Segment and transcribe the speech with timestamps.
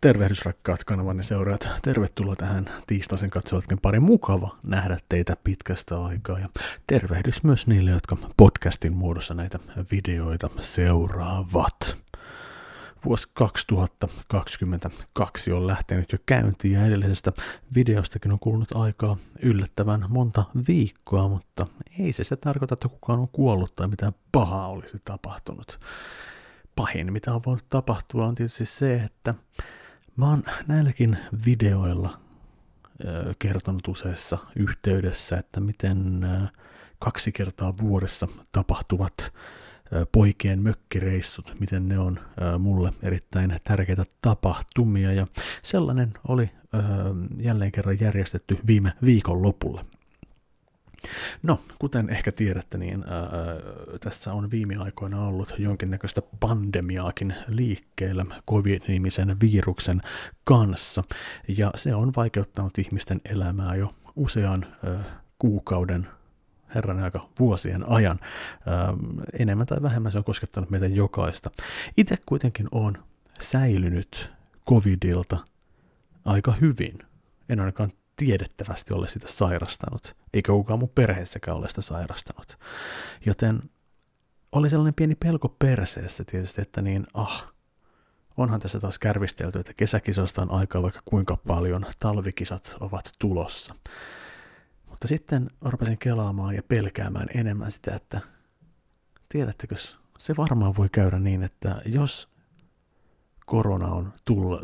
[0.00, 1.68] Tervehdys rakkaat kanavani seuraajat.
[1.82, 6.38] Tervetuloa tähän tiistaisen katsovatkin pari mukava nähdä teitä pitkästä aikaa.
[6.38, 6.48] Ja
[6.86, 9.58] tervehdys myös niille, jotka podcastin muodossa näitä
[9.92, 11.96] videoita seuraavat.
[13.04, 17.32] Vuosi 2022 on lähtenyt jo käyntiin ja edellisestä
[17.74, 21.66] videostakin on kulunut aikaa yllättävän monta viikkoa, mutta
[21.98, 25.80] ei se sitä tarkoita, että kukaan on kuollut tai mitään pahaa olisi tapahtunut.
[26.76, 29.34] Pahin, mitä on voinut tapahtua, on tietysti se, että
[30.20, 32.20] Mä oon näilläkin videoilla
[33.38, 36.26] kertonut useassa yhteydessä, että miten
[36.98, 39.32] kaksi kertaa vuodessa tapahtuvat
[40.12, 42.20] poikien mökkireissut, miten ne on
[42.58, 45.26] mulle erittäin tärkeitä tapahtumia ja
[45.62, 46.50] sellainen oli
[47.38, 49.84] jälleen kerran järjestetty viime viikon lopulle.
[51.42, 53.26] No, kuten ehkä tiedätte, niin ää,
[54.00, 60.00] tässä on viime aikoina ollut jonkinnäköistä pandemiaakin liikkeellä COVID-nimisen viruksen
[60.44, 61.02] kanssa,
[61.48, 65.04] ja se on vaikeuttanut ihmisten elämää jo usean ää,
[65.38, 66.08] kuukauden
[66.74, 68.18] herran aika vuosien ajan.
[68.66, 68.94] Ää,
[69.38, 71.50] enemmän tai vähemmän se on koskettanut meitä jokaista.
[71.96, 72.98] Itse kuitenkin on
[73.40, 74.30] säilynyt
[74.68, 75.38] covidilta
[76.24, 76.98] aika hyvin.
[77.48, 82.58] En ainakaan tiedettävästi ole sitä sairastanut, eikä kukaan mun perheessäkään ole sitä sairastanut.
[83.26, 83.62] Joten
[84.52, 87.52] oli sellainen pieni pelko perseessä tietysti, että niin, ah,
[88.36, 93.74] onhan tässä taas kärvistelty, että kesäkisoista on aikaa vaikka kuinka paljon, talvikisat ovat tulossa.
[94.88, 98.20] Mutta sitten rupesin kelaamaan ja pelkäämään enemmän sitä, että
[99.28, 99.74] tiedättekö,
[100.18, 102.28] se varmaan voi käydä niin, että jos
[103.46, 104.12] korona on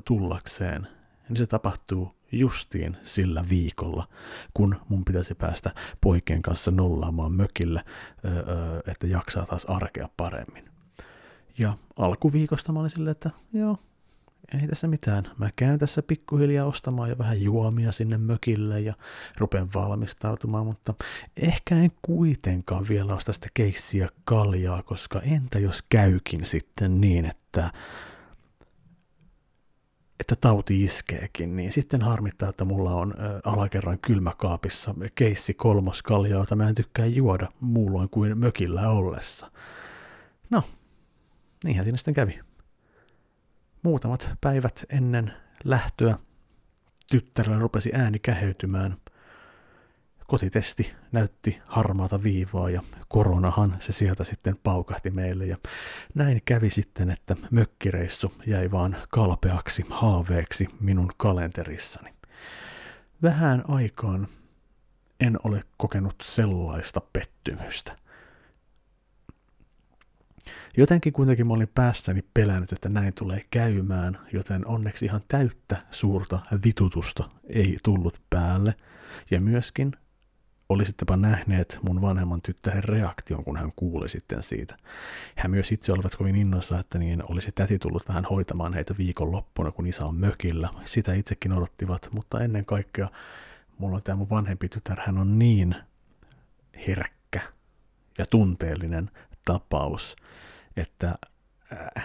[0.04, 0.95] tullakseen,
[1.28, 4.08] niin se tapahtuu justiin sillä viikolla,
[4.54, 7.84] kun mun pitäisi päästä poikien kanssa nollaamaan mökille,
[8.86, 10.64] että jaksaa taas arkea paremmin.
[11.58, 13.76] Ja alkuviikosta mä olin silleen, että joo,
[14.60, 15.24] ei tässä mitään.
[15.38, 18.94] Mä käyn tässä pikkuhiljaa ostamaan jo vähän juomia sinne mökille ja
[19.38, 20.94] rupean valmistautumaan, mutta
[21.36, 27.72] ehkä en kuitenkaan vielä osta sitä keissiä kaljaa, koska entä jos käykin sitten niin, että
[30.20, 36.56] että tauti iskeekin, niin sitten harmittaa, että mulla on alakerran kylmäkaapissa keissi kolmos kaljaa, jota
[36.56, 39.50] mä en tykkää juoda muulloin kuin mökillä ollessa.
[40.50, 40.62] No,
[41.64, 42.38] niinhän siinä sitten kävi.
[43.82, 45.32] Muutamat päivät ennen
[45.64, 46.18] lähtöä
[47.10, 48.94] tyttärellä rupesi ääni käheytymään–
[50.26, 55.56] kotitesti näytti harmaata viivaa ja koronahan se sieltä sitten paukahti meille ja
[56.14, 62.14] näin kävi sitten, että mökkireissu jäi vaan kalpeaksi haaveeksi minun kalenterissani.
[63.22, 64.28] Vähän aikaan
[65.20, 67.96] en ole kokenut sellaista pettymystä.
[70.76, 76.38] Jotenkin kuitenkin mä olin päässäni pelännyt, että näin tulee käymään, joten onneksi ihan täyttä suurta
[76.64, 78.74] vitutusta ei tullut päälle.
[79.30, 79.92] Ja myöskin
[80.68, 84.76] olisittepa nähneet mun vanhemman tyttären reaktion, kun hän kuuli sitten siitä.
[85.36, 89.72] Hän myös itse olivat kovin innoissa, että niin olisi täti tullut vähän hoitamaan heitä viikonloppuna,
[89.72, 90.68] kun isä on mökillä.
[90.84, 93.08] Sitä itsekin odottivat, mutta ennen kaikkea
[93.78, 95.74] mulla on tämä mun vanhempi tytär, hän on niin
[96.86, 97.40] herkkä
[98.18, 99.10] ja tunteellinen
[99.44, 100.16] tapaus,
[100.76, 101.18] että
[101.72, 102.04] äh,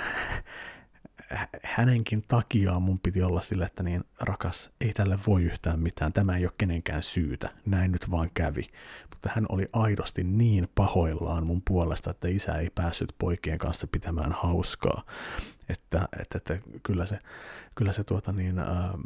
[1.64, 6.38] hänenkin takiaan mun piti olla sille, että niin rakas, ei tälle voi yhtään mitään, tämä
[6.38, 8.68] ei ole kenenkään syytä, näin nyt vaan kävi.
[9.10, 14.32] Mutta hän oli aidosti niin pahoillaan mun puolesta, että isä ei päässyt poikien kanssa pitämään
[14.32, 15.04] hauskaa,
[15.70, 17.20] että, että, että kyllä se,
[17.76, 19.02] kyllä se tuota niin, ähm,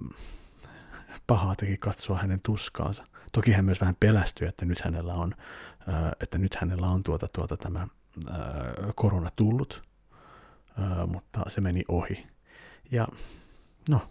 [1.28, 3.04] pahaa teki katsoa hänen tuskaansa.
[3.34, 5.34] Toki hän myös vähän pelästyi, että nyt hänellä on,
[5.90, 7.88] äh, että nyt hänellä on tuota, tuota tämä äh,
[8.96, 9.82] korona tullut,
[11.08, 12.28] mutta se meni ohi.
[12.92, 13.08] Ja
[13.90, 14.02] no,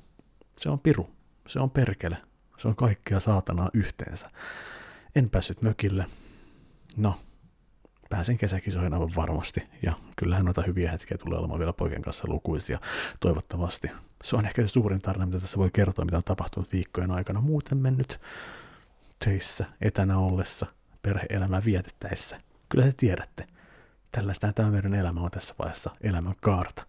[0.58, 1.10] se on piru,
[1.48, 2.16] se on perkele,
[2.56, 4.28] se on kaikkea saatanaa yhteensä.
[5.16, 6.06] En päässyt mökille.
[6.96, 7.20] No,
[8.10, 12.80] pääsen kesäkisoihin aivan varmasti, ja kyllähän noita hyviä hetkiä tulee olemaan vielä poikien kanssa lukuisia,
[13.20, 13.90] toivottavasti.
[14.24, 17.40] Se on ehkä se suurin tarina, mitä tässä voi kertoa, mitä on tapahtunut viikkojen aikana.
[17.40, 18.20] Muuten mennyt
[19.24, 20.66] töissä, etänä ollessa,
[21.02, 22.38] perheelämää vietettäessä.
[22.68, 23.46] Kyllä te tiedätte.
[24.14, 26.86] Tällaista meidän elämä on tässä vaiheessa elämän kaarta.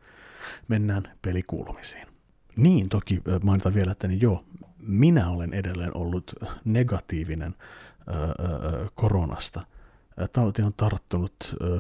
[0.68, 2.04] Mennään pelikuulumisiin.
[2.56, 4.42] Niin, toki mainitaan vielä, että niin joo,
[4.80, 6.34] minä olen edelleen ollut
[6.66, 7.56] negatiivinen
[8.08, 9.62] ö, ö, koronasta
[10.34, 11.36] Tauti on tarttunut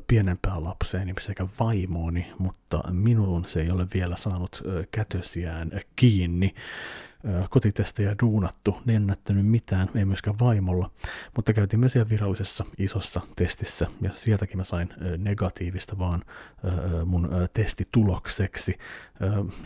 [0.07, 6.56] pienempään lapseeni sekä vaimooni, mutta minuun se ei ole vielä saanut kätösiään kiinni
[7.50, 10.92] kotitestejä duunattu, nennättänyt mitään, ei myöskään vaimolla,
[11.36, 16.22] mutta käytiin myös ihan virallisessa isossa testissä, ja sieltäkin mä sain negatiivista vaan
[17.06, 18.77] mun testitulokseksi,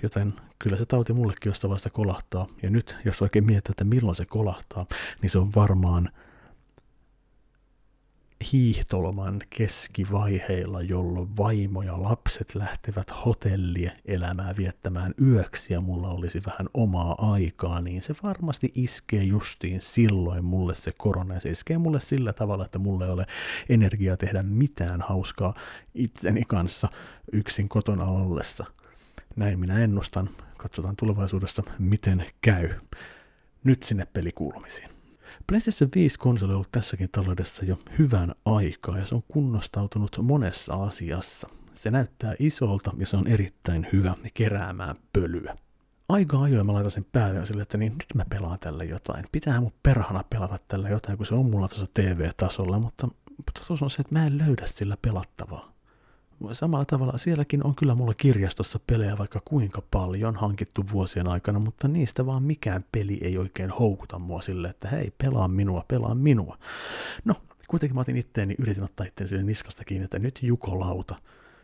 [0.04, 4.16] joten kyllä se tauti mullekin jostain vaiheessa kolahtaa, ja nyt jos oikein miettii, että milloin
[4.16, 4.86] se kolahtaa,
[5.22, 6.10] niin se on varmaan
[8.52, 16.70] hiihtoloman keskivaiheilla, jolloin vaimo ja lapset lähtevät hotellia elämää viettämään yöksi ja mulla olisi vähän
[16.74, 21.34] omaa aikaa, niin se varmasti iskee justiin silloin mulle se korona.
[21.34, 23.26] Ja se iskee mulle sillä tavalla, että mulle ei ole
[23.70, 25.54] energiaa tehdä mitään hauskaa
[25.94, 26.88] itseni kanssa
[27.32, 28.66] yksin kotona ollessa.
[29.36, 30.30] Näin minä ennustan.
[30.58, 32.70] Katsotaan tulevaisuudessa, miten käy.
[33.64, 34.99] Nyt sinne pelikuulumisiin.
[35.50, 41.48] PlayStation 5-konsoli on ollut tässäkin taloudessa jo hyvän aikaa ja se on kunnostautunut monessa asiassa.
[41.76, 45.56] Se näyttää isolta ja se on erittäin hyvä keräämään pölyä.
[46.10, 49.26] Aika ajoin mä laitan sen päälle sille, että niin nyt mä pelaan tällä jotain.
[49.32, 53.08] Pitää mun perhana pelata tällä jotain, kun se on mulla tuossa TV-tasolla, mutta
[53.60, 55.79] totuus on se, että mä en löydä sillä pelattavaa
[56.52, 61.88] samalla tavalla sielläkin on kyllä mulla kirjastossa pelejä vaikka kuinka paljon hankittu vuosien aikana, mutta
[61.88, 66.58] niistä vaan mikään peli ei oikein houkuta mua sille, että hei, pelaa minua, pelaa minua.
[67.26, 67.36] No,
[67.68, 71.16] kuitenkin mä otin itteeni, yritin ottaa itteeni niskasta kiinni, että nyt jukolauta.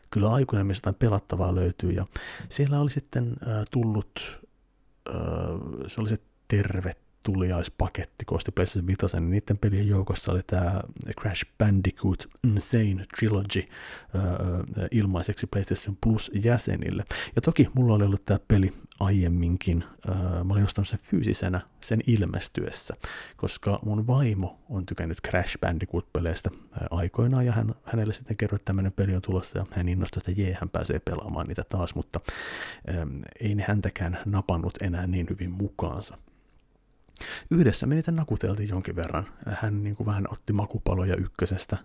[0.10, 2.06] Kyllä aikuinen mistä pelattavaa löytyy ja
[2.50, 4.42] siellä oli sitten äh, tullut,
[5.10, 5.16] äh,
[5.88, 6.18] se oli se
[6.48, 6.95] terve
[7.25, 10.81] tuliaispaketti koosti PlayStation 5, niin niiden pelien joukossa oli tämä
[11.22, 17.04] Crash Bandicoot Insane Trilogy äh, ilmaiseksi PlayStation Plus jäsenille.
[17.36, 22.00] Ja toki mulla oli ollut tämä peli aiemminkin, äh, mä olin ostanut sen fyysisenä sen
[22.07, 22.94] ilmestyessä,
[23.38, 26.50] koska mun vaimo on tykännyt Crash Bandicoot-peleistä
[26.92, 30.42] aikoinaan, ja hän, hänelle sitten kerroi, että tämmöinen peli on tulossa, ja hän innostui, että
[30.42, 32.19] jee, hän pääsee pelaamaan niitä taas, mutta
[32.89, 32.95] äh,
[33.39, 36.18] ei ne häntäkään napannut enää niin hyvin mukaansa.
[37.51, 39.25] Yhdessä me niitä nakuteltiin jonkin verran.
[39.47, 41.77] Hän niin kuin vähän otti makupaloja ykkösestä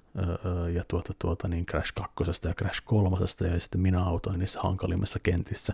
[0.72, 5.18] ja tuota, tuota, niin Crash kakkosesta ja Crash kolmosesta ja sitten minä autoin niissä hankalimmissa
[5.22, 5.72] kentissä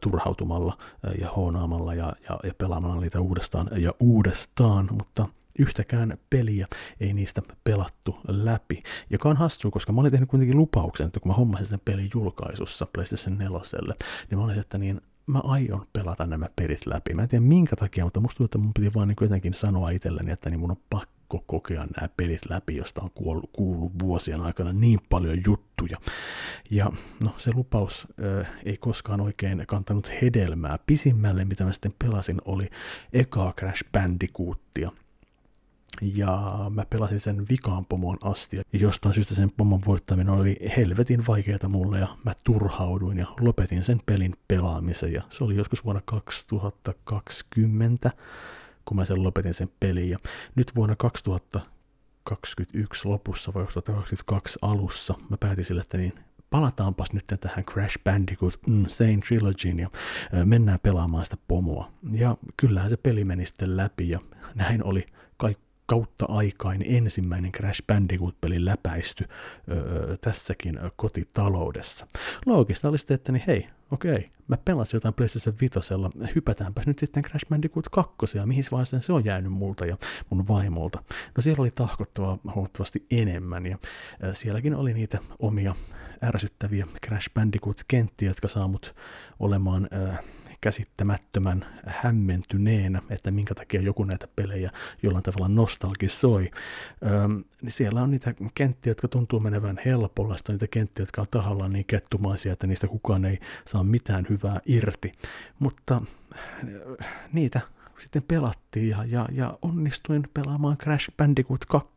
[0.00, 0.78] turhautumalla
[1.20, 5.26] ja hoonaamalla ja, ja, ja pelaamalla niitä uudestaan ja uudestaan, mutta
[5.58, 6.66] yhtäkään peliä
[7.00, 11.32] ei niistä pelattu läpi, joka on hassua, koska mä olin tehnyt kuitenkin lupauksen, että kun
[11.32, 13.60] mä hommasin sen pelin julkaisussa PlayStation 4,
[14.30, 15.00] niin mä olin, että niin
[15.30, 17.14] mä aion pelata nämä pelit läpi.
[17.14, 19.90] Mä en tiedä minkä takia, mutta musta tuntuu, että mun piti vaan niin jotenkin sanoa
[19.90, 24.40] itselleni, että niin mun on pakko kokea nämä pelit läpi, josta on kuollut, kuullut vuosien
[24.40, 25.96] aikana niin paljon juttuja.
[26.70, 26.92] Ja
[27.24, 28.08] no se lupaus
[28.40, 30.78] äh, ei koskaan oikein kantanut hedelmää.
[30.86, 32.70] Pisimmälle, mitä mä sitten pelasin, oli
[33.12, 34.90] eka Crash Bandicootia–
[36.00, 41.26] ja mä pelasin sen vikaan pomon asti, ja jostain syystä sen pomon voittaminen oli helvetin
[41.26, 46.02] vaikeaa mulle, ja mä turhauduin ja lopetin sen pelin pelaamisen, ja se oli joskus vuonna
[46.04, 48.10] 2020,
[48.84, 50.18] kun mä sen lopetin sen pelin, ja
[50.54, 56.12] nyt vuonna 2021 lopussa vai 2022 alussa mä päätin sille, että niin
[56.50, 59.90] palataanpas nyt tähän Crash Bandicoot Insane Trilogyin ja
[60.44, 61.90] mennään pelaamaan sitä pomoa.
[62.12, 64.18] Ja kyllähän se peli meni sitten läpi ja
[64.54, 65.06] näin oli
[65.36, 69.24] kaikki kautta aikain ensimmäinen Crash Bandicoot-peli läpäisty
[69.70, 72.06] öö, tässäkin kotitaloudessa.
[72.46, 75.94] Loogista oli sitten, että niin hei, okei, mä pelasin jotain PlayStation 5,
[76.34, 79.96] hypätäänpäs nyt sitten Crash Bandicoot 2, ja mihin vaiheeseen se on jäänyt multa ja
[80.30, 81.02] mun vaimolta.
[81.36, 83.78] No siellä oli tahkottavaa huomattavasti enemmän, ja
[84.32, 85.74] sielläkin oli niitä omia
[86.24, 88.94] ärsyttäviä Crash Bandicoot-kenttiä, jotka saa mut
[89.40, 89.88] olemaan...
[89.92, 90.14] Ö,
[90.60, 94.70] käsittämättömän hämmentyneenä, että minkä takia joku näitä pelejä
[95.02, 96.50] jollain tavalla nostalgisoi.
[97.24, 101.20] Öm, niin siellä on niitä kenttiä, jotka tuntuu menevän helpolla, sitten on niitä kenttiä, jotka
[101.20, 105.12] on tahallaan niin kettumaisia, että niistä kukaan ei saa mitään hyvää irti.
[105.58, 106.00] Mutta
[107.32, 107.60] niitä
[108.00, 111.88] sitten pelattiin ja, ja, ja onnistuin pelaamaan Crash Bandicoot 2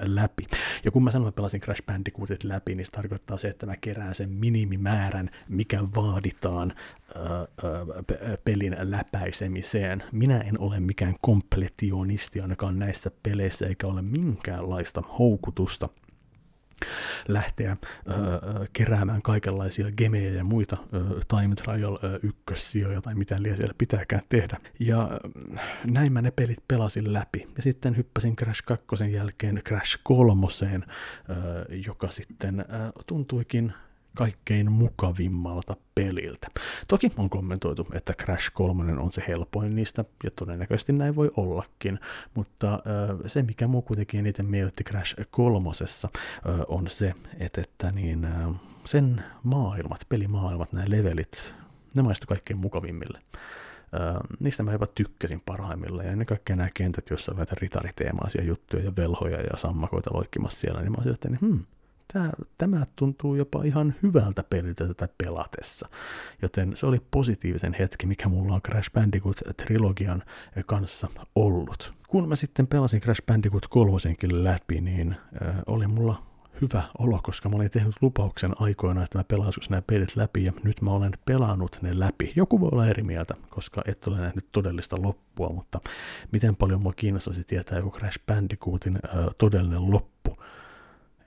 [0.00, 0.46] läpi.
[0.84, 3.76] Ja kun mä sanoin, että pelasin Crash Bandicootit läpi, niin se tarkoittaa se, että mä
[3.76, 6.72] kerään sen minimimäärän, mikä vaaditaan
[8.44, 10.02] pelin läpäisemiseen.
[10.12, 15.88] Minä en ole mikään kompletionisti ainakaan näissä peleissä, eikä ole minkäänlaista houkutusta
[17.28, 17.76] lähteä
[18.08, 18.12] ö,
[18.72, 24.22] keräämään kaikenlaisia gemejä ja muita ö, time trial ö, ykkössijoja tai mitä liian siellä pitääkään
[24.28, 24.58] tehdä.
[24.78, 25.08] Ja
[25.84, 27.46] näin mä ne pelit pelasin läpi.
[27.56, 32.64] Ja sitten hyppäsin Crash 2 jälkeen Crash 3, ö, joka sitten ö,
[33.06, 33.72] tuntuikin
[34.16, 36.48] kaikkein mukavimmalta peliltä.
[36.88, 41.98] Toki on kommentoitu, että Crash 3 on se helpoin niistä, ja todennäköisesti näin voi ollakin,
[42.34, 42.78] mutta
[43.26, 45.68] se, mikä muu kuitenkin eniten miellytti Crash 3
[46.68, 48.28] on se, että, että niin,
[48.84, 51.54] sen maailmat, pelimaailmat, nämä levelit,
[51.96, 53.18] ne maistui kaikkein mukavimmille.
[53.86, 58.44] Uh, niistä mä jopa tykkäsin parhaimmilla, ja ennen kaikkea nämä kentät, joissa on näitä ritariteemaisia
[58.44, 61.64] juttuja ja velhoja ja sammakoita loikkimassa siellä, niin mä olisin, että niin, hmm,
[62.12, 65.88] tämä, tämä tuntuu jopa ihan hyvältä peliltä tätä pelatessa.
[66.42, 70.20] Joten se oli positiivisen hetki, mikä mulla on Crash Bandicoot-trilogian
[70.66, 71.92] kanssa ollut.
[72.08, 76.22] Kun mä sitten pelasin Crash Bandicoot kolmosenkin läpi, niin äh, oli mulla
[76.60, 80.52] hyvä olo, koska mä olin tehnyt lupauksen aikoina, että mä pelaisin nämä pelit läpi, ja
[80.64, 82.32] nyt mä olen pelannut ne läpi.
[82.36, 85.80] Joku voi olla eri mieltä, koska et ole nähnyt todellista loppua, mutta
[86.32, 90.36] miten paljon mua kiinnostaisi tietää joku Crash Bandicootin äh, todellinen loppu.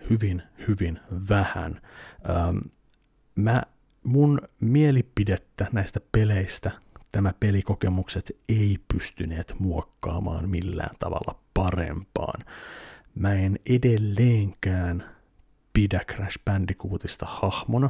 [0.09, 1.71] Hyvin, hyvin vähän.
[2.29, 2.57] Ähm,
[3.35, 3.61] mä,
[4.03, 6.71] mun mielipidettä näistä peleistä
[7.11, 12.45] tämä pelikokemukset ei pystyneet muokkaamaan millään tavalla parempaan.
[13.15, 15.15] Mä en edelleenkään
[15.73, 17.89] pidä Crash Bandicootista hahmona.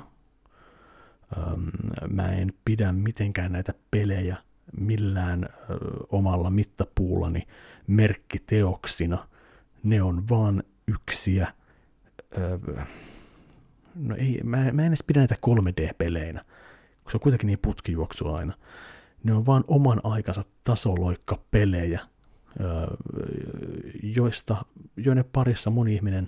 [1.37, 1.71] Öm,
[2.09, 4.37] mä en pidä mitenkään näitä pelejä
[4.79, 5.75] millään ö,
[6.09, 7.47] omalla mittapuullani
[7.87, 9.27] merkkiteoksina.
[9.83, 11.53] Ne on vaan yksiä.
[12.37, 12.57] Ö,
[13.95, 16.45] no ei, mä, mä en edes pidä näitä 3D-peleinä,
[17.03, 18.53] koska se on kuitenkin niin putkijuoksu aina.
[19.23, 21.99] Ne on vaan oman aikansa tasoloikka-pelejä,
[24.03, 24.65] joista,
[24.97, 26.27] joiden parissa moni ihminen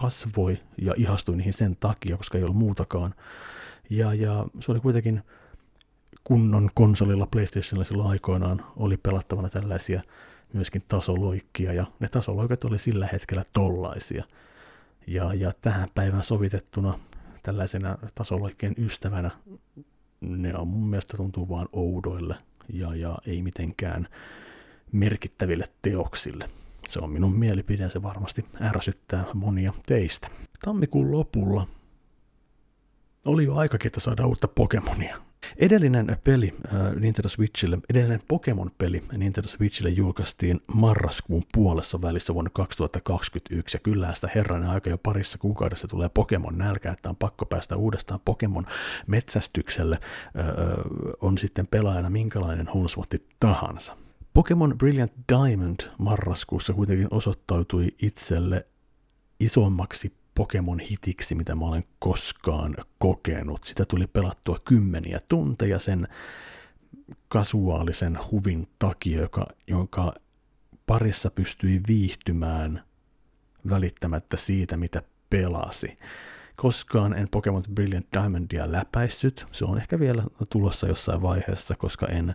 [0.00, 3.10] kasvoi ja ihastui niihin sen takia, koska ei ollut muutakaan.
[3.90, 5.22] Ja, ja se oli kuitenkin
[6.24, 10.02] kunnon konsolilla PlayStationilla silloin aikoinaan oli pelattavana tällaisia
[10.56, 14.24] myöskin tasoloikkia, ja ne tasoloikat oli sillä hetkellä tollaisia.
[15.06, 16.98] Ja, ja tähän päivään sovitettuna
[17.42, 19.30] tällaisena tasoloikkeen ystävänä
[20.20, 22.38] ne on mun mielestä tuntuu vaan oudoille
[22.72, 24.08] ja, ja ei mitenkään
[24.92, 26.48] merkittäville teoksille.
[26.88, 30.28] Se on minun mielipide, se varmasti ärsyttää monia teistä.
[30.64, 31.66] Tammikuun lopulla
[33.24, 35.16] oli jo aikakin, että saada uutta Pokemonia.
[35.56, 43.76] Edellinen peli äh, Nintendo Switchille, edellinen Pokemon-peli Nintendo Switchille julkaistiin marraskuun puolessa välissä vuonna 2021,
[43.76, 47.76] ja kyllä sitä herranen aika jo parissa kuukaudessa tulee Pokemon nälkä, että on pakko päästä
[47.76, 48.66] uudestaan Pokemon
[49.06, 50.46] metsästykselle, äh,
[51.20, 53.96] on sitten pelaajana minkälainen hunsvotti tahansa.
[54.34, 58.66] Pokemon Brilliant Diamond marraskuussa kuitenkin osoittautui itselle
[59.40, 63.64] isommaksi Pokemon-hitiksi, mitä mä olen koskaan kokenut.
[63.64, 66.08] Sitä tuli pelattua kymmeniä tunteja sen
[67.28, 70.14] kasuaalisen huvin takia, joka, jonka
[70.86, 72.82] parissa pystyi viihtymään
[73.68, 75.96] välittämättä siitä, mitä pelasi.
[76.56, 79.46] Koskaan en Pokemon Brilliant Diamondia läpäissyt.
[79.52, 82.34] Se on ehkä vielä tulossa jossain vaiheessa, koska en ö,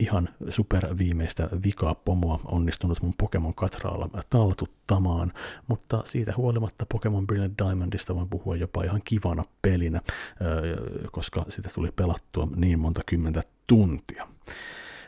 [0.00, 5.32] ihan super viimeistä vikaa pomoa onnistunut mun Pokemon Katraalla taltuttamaan,
[5.66, 10.00] mutta siitä huolimatta Pokemon Brilliant Diamondista voin puhua jopa ihan kivana pelinä,
[10.40, 10.76] ö,
[11.12, 14.28] koska sitä tuli pelattua niin monta kymmentä tuntia.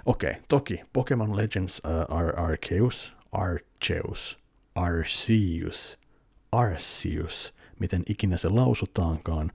[0.07, 4.39] Okei, okay, toki Pokemon Legends uh, Arceus, Arceus,
[4.75, 5.99] Arceus,
[6.53, 9.51] Arceus miten ikinä se lausutaankaan,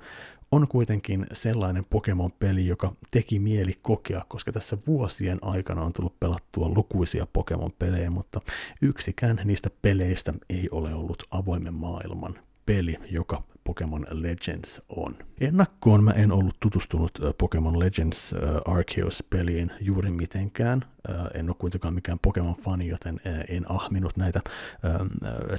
[0.51, 6.69] on kuitenkin sellainen Pokemon-peli, joka teki mieli kokea, koska tässä vuosien aikana on tullut pelattua
[6.69, 8.39] lukuisia Pokemon-pelejä, mutta
[8.81, 15.15] yksikään niistä peleistä ei ole ollut avoimen maailman peli, joka Pokemon Legends on.
[15.41, 20.85] Ennakkoon mä en ollut tutustunut Pokemon Legends Arceus-peliin juuri mitenkään.
[21.33, 24.41] En ole kuitenkaan mikään Pokemon-fani, joten en ahminut näitä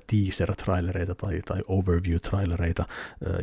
[0.07, 2.85] teaser-trailereita tai, tai overview-trailereita,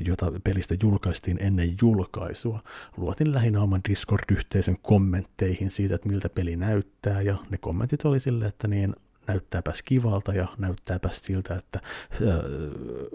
[0.06, 2.60] joita pelistä julkaistiin ennen julkaisua.
[2.98, 8.50] Luotin lähinnä oman Discord-yhteisön kommentteihin siitä, että miltä peli näyttää, ja ne kommentit oli silleen,
[8.50, 8.96] että niin
[9.28, 12.20] näyttääpäs kivalta ja näyttääpäs siltä, että äh,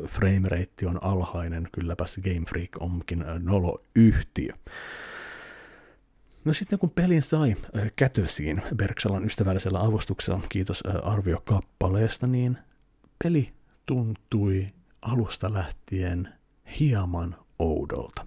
[0.07, 4.53] frame rate on alhainen, kylläpäs Game Freak onkin nolo-yhtiö.
[6.45, 7.57] No sitten kun pelin sai
[7.97, 12.59] kätösiin Berksalan ystävällisellä avustuksella, kiitos arviokappaleesta, niin
[13.25, 13.53] peli
[13.87, 14.67] tuntui
[15.03, 16.29] alusta lähtien
[16.81, 18.27] hieman oudolta.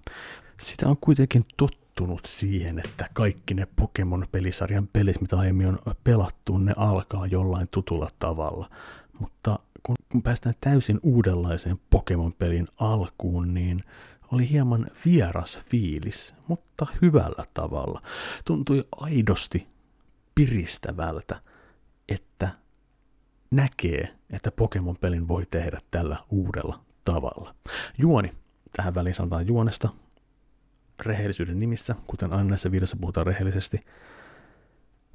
[0.61, 6.57] Sitä on kuitenkin totta tottunut siihen, että kaikki ne Pokemon-pelisarjan pelit, mitä aiemmin on pelattu,
[6.57, 8.69] ne alkaa jollain tutulla tavalla.
[9.19, 13.83] Mutta kun, kun päästään täysin uudenlaiseen Pokemon-pelin alkuun, niin
[14.31, 18.01] oli hieman vieras fiilis, mutta hyvällä tavalla.
[18.45, 19.67] Tuntui aidosti
[20.35, 21.41] piristävältä,
[22.09, 22.49] että
[23.51, 27.55] näkee, että Pokemon-pelin voi tehdä tällä uudella tavalla.
[27.97, 28.33] Juoni
[28.77, 29.89] tähän väliin sanotaan juonesta
[31.05, 33.79] rehellisyyden nimissä, kuten aina näissä videoissa puhutaan rehellisesti.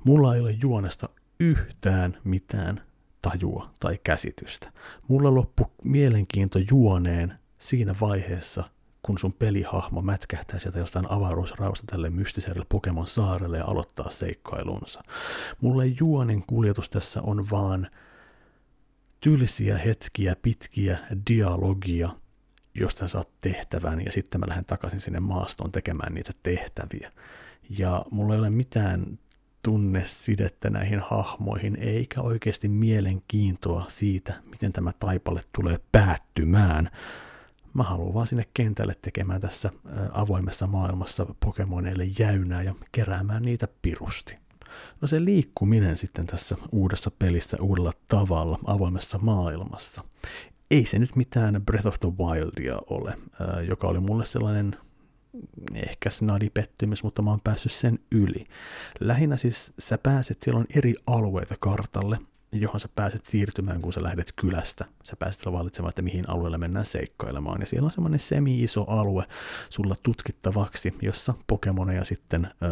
[0.04, 1.08] Mulla ei ole juonesta
[1.40, 2.82] yhtään mitään
[3.22, 4.72] tajua tai käsitystä.
[5.08, 8.64] Mulla loppu mielenkiinto juoneen siinä vaiheessa,
[9.02, 15.02] kun sun pelihahmo mätkähtää sieltä jostain avaruusrausta tälle mystiselle Pokemon saarelle ja aloittaa seikkailunsa.
[15.60, 17.88] Mulle juonen kuljetus tässä on vaan
[19.20, 20.98] tylsiä hetkiä, pitkiä
[21.30, 22.10] dialogia,
[22.80, 27.10] josta saat tehtävän ja sitten mä lähden takaisin sinne maastoon tekemään niitä tehtäviä.
[27.70, 29.18] Ja mulla ei ole mitään
[29.62, 36.90] tunnesidettä näihin hahmoihin, eikä oikeasti mielenkiintoa siitä, miten tämä taipale tulee päättymään.
[37.74, 39.70] Mä haluan vaan sinne kentälle tekemään tässä
[40.12, 44.36] avoimessa maailmassa Pokemoneille jäynää ja keräämään niitä pirusti.
[45.00, 50.04] No se liikkuminen sitten tässä uudessa pelissä uudella tavalla avoimessa maailmassa.
[50.70, 53.14] Ei se nyt mitään Breath of the Wildia ole,
[53.68, 54.76] joka oli mulle sellainen
[55.74, 58.44] ehkä snadi pettymys, mutta mä oon päässyt sen yli.
[59.00, 62.18] Lähinnä siis sä pääset, siellä on eri alueita kartalle,
[62.52, 64.84] johon sä pääset siirtymään, kun sä lähdet kylästä.
[65.02, 67.60] Sä pääset valitsemaan, että mihin alueelle mennään seikkailemaan.
[67.60, 69.24] Ja siellä on semmoinen semi-iso alue
[69.70, 72.70] sulla tutkittavaksi, jossa Pokemoneja sitten öö,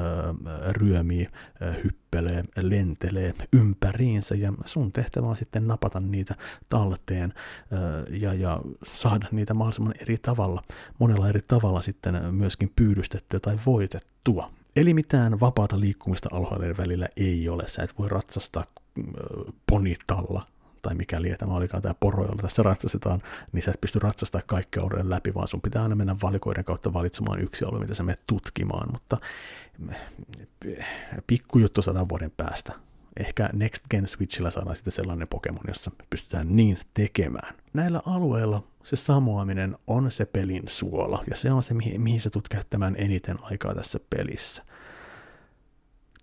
[0.73, 1.27] ryömii,
[1.63, 4.35] öö, hyppelee, lentelee ympäriinsä.
[4.35, 6.35] Ja sun tehtävä on sitten napata niitä
[6.69, 7.33] talteen
[7.73, 10.63] öö, ja, ja saada niitä mahdollisimman eri tavalla,
[10.99, 14.51] monella eri tavalla sitten myöskin pyydystettyä tai voitettua.
[14.77, 17.69] Eli mitään vapaata liikkumista alueiden välillä ei ole.
[17.69, 18.65] Sä et voi ratsastaa
[19.71, 20.43] ponitalla
[20.83, 23.21] tai mikäli tämä olikaan tämä poro, jolla tässä ratsastetaan,
[23.53, 26.93] niin sä et pysty ratsastamaan kaikkea alueen läpi, vaan sun pitää aina mennä valikoiden kautta
[26.93, 29.17] valitsemaan yksi alue, mitä sä menet tutkimaan, mutta
[31.27, 32.73] pikkujuttu sadan vuoden päästä.
[33.17, 37.55] Ehkä Next Gen Switchillä saadaan sitten sellainen Pokemon, jossa pystytään niin tekemään.
[37.73, 42.31] Näillä alueilla se samoaminen on se pelin suola, ja se on se, mihin, mihin sä
[42.31, 44.63] tulet käyttämään eniten aikaa tässä pelissä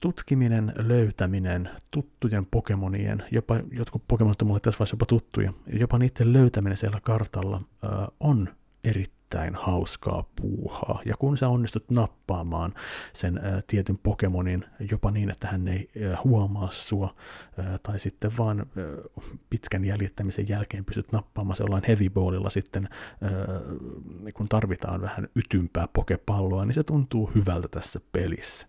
[0.02, 6.34] tutkiminen, löytäminen, tuttujen Pokemonien, jopa jotkut Pokemonit on mulle tässä vaiheessa jopa tuttuja, jopa niiden
[6.34, 7.88] löytäminen siellä kartalla ö,
[8.20, 8.48] on
[8.84, 11.02] erittäin hauskaa puuhaa.
[11.06, 12.74] Ja kun sä onnistut nappaamaan
[13.14, 17.16] sen ö, tietyn Pokemonin jopa niin, että hän ei ö, huomaa sua,
[17.60, 19.10] ö, tai sitten vaan ö,
[19.50, 22.90] pitkän jäljittämisen jälkeen pystyt nappaamaan se jollain heavyballilla sitten,
[23.24, 28.68] ö, kun tarvitaan vähän ytympää pokepalloa, niin se tuntuu hyvältä tässä pelissä.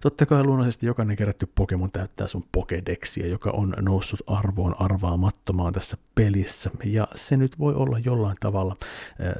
[0.00, 5.96] Totta kai luonnollisesti jokainen kerätty Pokemon täyttää sun Pokedexia, joka on noussut arvoon arvaamattomaan tässä
[6.14, 6.70] pelissä.
[6.84, 8.76] Ja se nyt voi olla jollain tavalla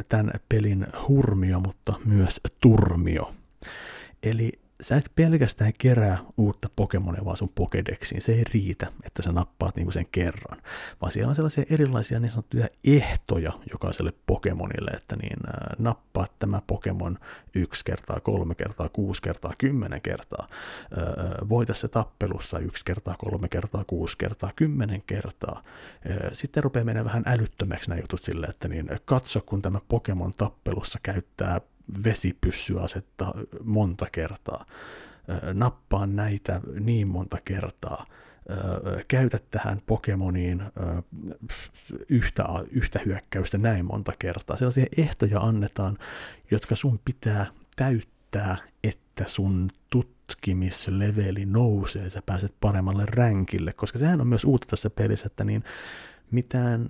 [0.09, 3.35] tämän pelin hurmio, mutta myös turmio.
[4.23, 8.23] Eli sä et pelkästään kerää uutta Pokemonia vaan sun Pokedexiin.
[8.23, 10.59] Se ei riitä, että sä nappaat niinku sen kerran,
[11.01, 16.61] vaan siellä on sellaisia erilaisia niin sanottuja ehtoja jokaiselle Pokemonille, että niin äh, nappaat tämä
[16.67, 17.19] Pokemon
[17.55, 20.47] yksi kertaa, kolme kertaa, kuusi kertaa, kymmenen kertaa.
[20.51, 25.63] Äh, voita se tappelussa yksi kertaa, kolme kertaa, kuusi kertaa, kymmenen kertaa.
[26.11, 30.33] Äh, sitten rupeaa menemään vähän älyttömäksi nämä jutut sille, että niin katso, kun tämä Pokemon
[30.37, 31.61] tappelussa käyttää
[32.05, 34.67] vesipyssyasetta monta kertaa.
[35.55, 38.05] Nappaa näitä niin monta kertaa.
[39.09, 40.63] Käytä tähän Pokemoniin
[42.09, 44.57] yhtä, yhtä hyökkäystä näin monta kertaa.
[44.57, 45.99] Sellaisia ehtoja annetaan,
[46.51, 54.27] jotka sun pitää täyttää, että sun tutkimisleveli nousee, sä pääset paremmalle ränkille, koska sehän on
[54.27, 55.61] myös uutta tässä pelissä, että niin
[56.31, 56.89] mitään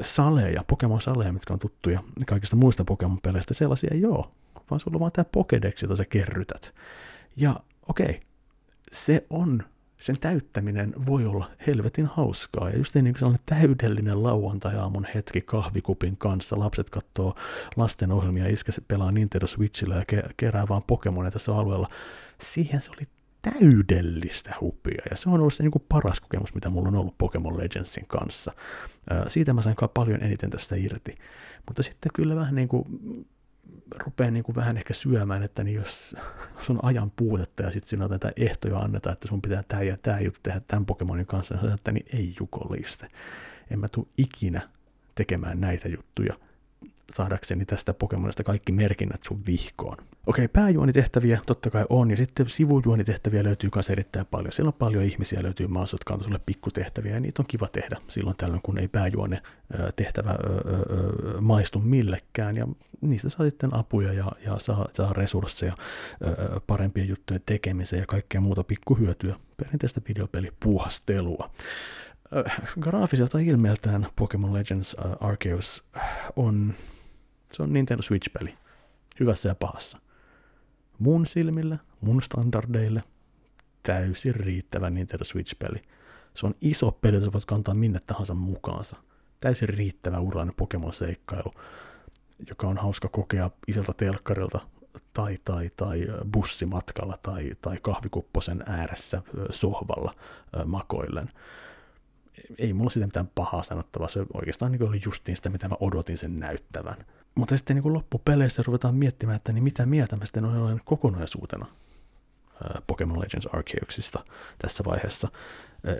[0.00, 4.26] saleja, Pokemon-saleja, mitkä on tuttuja kaikista muista Pokemon-peleistä, sellaisia ei ole,
[4.70, 6.74] vaan sulla on vaan tämä Pokédex, jota sä kerrytät.
[7.36, 8.20] Ja okei, okay,
[8.92, 9.62] se on,
[9.98, 16.18] sen täyttäminen voi olla helvetin hauskaa, ja just niin kuin sellainen täydellinen lauantai-aamun hetki kahvikupin
[16.18, 17.34] kanssa, lapset katsoo
[17.76, 21.88] lastenohjelmia, iskä pelaa Nintendo Switchillä ja kerää vaan Pokemonia tässä alueella,
[22.40, 23.08] siihen se oli
[23.42, 27.18] täydellistä hupia, ja se on ollut se niin kuin paras kokemus, mitä mulla on ollut
[27.18, 28.52] Pokemon Legendsin kanssa.
[29.28, 31.14] Siitä mä sain paljon eniten tästä irti.
[31.66, 32.84] Mutta sitten kyllä vähän niin kuin
[33.98, 36.16] rupeaa niin kuin vähän ehkä syömään, että niin jos
[36.66, 40.20] sun ajan puutetta ja sitten sinä tätä ehtoja annetaan, että sun pitää tämä ja tämä
[40.20, 43.08] juttu tehdä tämän Pokemonin kanssa, niin että niin ei jukoliste.
[43.70, 44.60] En mä tule ikinä
[45.14, 46.34] tekemään näitä juttuja
[47.10, 49.96] saadakseni tästä Pokemonista kaikki merkinnät sun vihkoon.
[50.26, 54.52] Okei, pääjuonitehtäviä totta kai on, ja sitten sivujuonitehtäviä löytyy myös erittäin paljon.
[54.52, 57.96] Siellä on paljon ihmisiä löytyy maassa, jotka antaa sulle pikkutehtäviä, ja niitä on kiva tehdä
[58.08, 59.42] silloin tällöin, kun ei pääjuone
[59.96, 60.34] tehtävä
[61.40, 62.68] maistu millekään, ja
[63.00, 65.74] niistä saa sitten apuja ja, ja saa, saa resursseja
[66.66, 71.50] parempien juttujen tekemiseen ja kaikkea muuta pikkuhyötyä, perinteistä videopelipuuhastelua.
[72.80, 75.84] graafiselta ilmeeltään Pokemon Legends Arceus
[76.36, 76.74] on
[77.52, 78.54] Se on Nintendo Switch-peli.
[79.20, 79.98] Hyvässä ja pahassa.
[80.98, 83.02] Mun silmillä, mun standardeille,
[83.82, 85.82] täysin riittävä Nintendo Switch-peli.
[86.34, 88.96] Se on iso peli, jota voit kantaa minne tahansa mukaansa.
[89.40, 91.50] Täysin riittävä urainen Pokemon-seikkailu,
[92.48, 94.60] joka on hauska kokea isolta telkkarilta
[95.14, 100.14] tai, tai, tai bussimatkalla tai, tai kahvikupposen ääressä sohvalla
[100.66, 101.28] makoillen.
[102.58, 106.18] Ei mulla sitä mitään pahaa sanottavaa, se oikeastaan niin oli justiin sitä, mitä mä odotin
[106.18, 106.96] sen näyttävän.
[107.34, 111.66] Mutta sitten niin loppupeleissä ruvetaan miettimään, että niin mitä mieltä mä sitten olen kokonaisuutena
[112.86, 114.24] Pokemon Legends Arceusista
[114.58, 115.28] tässä vaiheessa.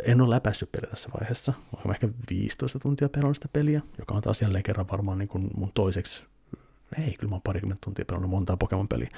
[0.04, 1.52] En ole läpäissyt peliä tässä vaiheessa.
[1.72, 5.50] Olen ehkä 15 tuntia pelannut sitä peliä, joka on taas jälleen kerran varmaan niin kuin
[5.54, 6.24] mun toiseksi
[6.98, 9.08] ei, kyllä mä oon parikymmentä tuntia pelannut montaa Pokemon-peliä,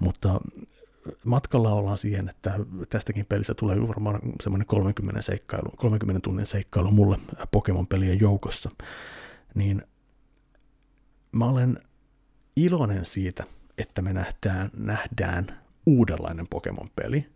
[0.00, 0.40] mutta
[1.24, 7.18] matkalla ollaan siihen, että tästäkin pelistä tulee varmaan semmoinen 30, seikkailu, 30 tunnin seikkailu mulle
[7.50, 8.70] Pokemon-pelien joukossa,
[9.54, 9.82] niin
[11.36, 11.78] mä olen
[12.56, 13.44] iloinen siitä,
[13.78, 17.26] että me nähdään, nähdään uudenlainen Pokemon-peli,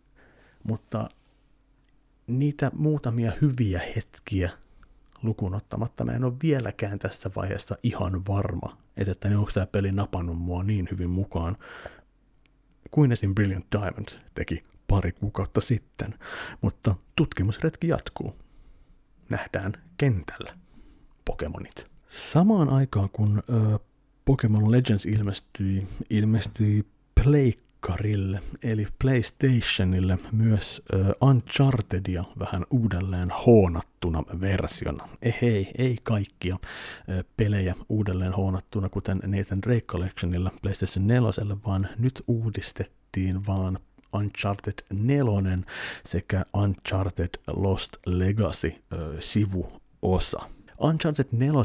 [0.65, 1.11] mutta
[2.27, 4.51] niitä muutamia hyviä hetkiä
[5.23, 10.39] lukuun ottamatta mä en ole vieläkään tässä vaiheessa ihan varma, että, onko tämä peli napannut
[10.39, 11.57] mua niin hyvin mukaan
[12.91, 13.35] kuin esim.
[13.35, 16.15] Brilliant Diamond teki pari kuukautta sitten.
[16.61, 18.37] Mutta tutkimusretki jatkuu.
[19.29, 20.55] Nähdään kentällä
[21.25, 21.91] Pokemonit.
[22.11, 23.79] Samaan aikaan kun ö,
[24.25, 26.87] Pokemon Legends ilmestyi, ilmestyi
[27.23, 35.09] Pleikka Pleikkarille, eli PlayStationille, myös uh, Unchartedia vähän uudelleen hoonattuna versiona.
[35.23, 41.29] Ehei, ei kaikkia uh, pelejä uudelleen hoonattuna, kuten Nathan Drake Collectionilla PlayStation 4,
[41.67, 43.79] vaan nyt uudistettiin vaan
[44.15, 45.59] Uncharted 4
[46.07, 50.41] sekä Uncharted Lost Legacy uh, sivuosa.
[50.81, 51.63] Uncharted 4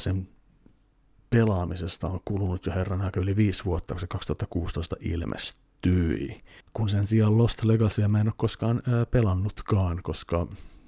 [1.29, 6.37] pelaamisesta on kulunut jo herran yli viisi vuotta, kun se 2016 ilmestyi.
[6.73, 10.47] Kun sen sijaan Lost Legacya mä en ole koskaan ää, pelannutkaan, koska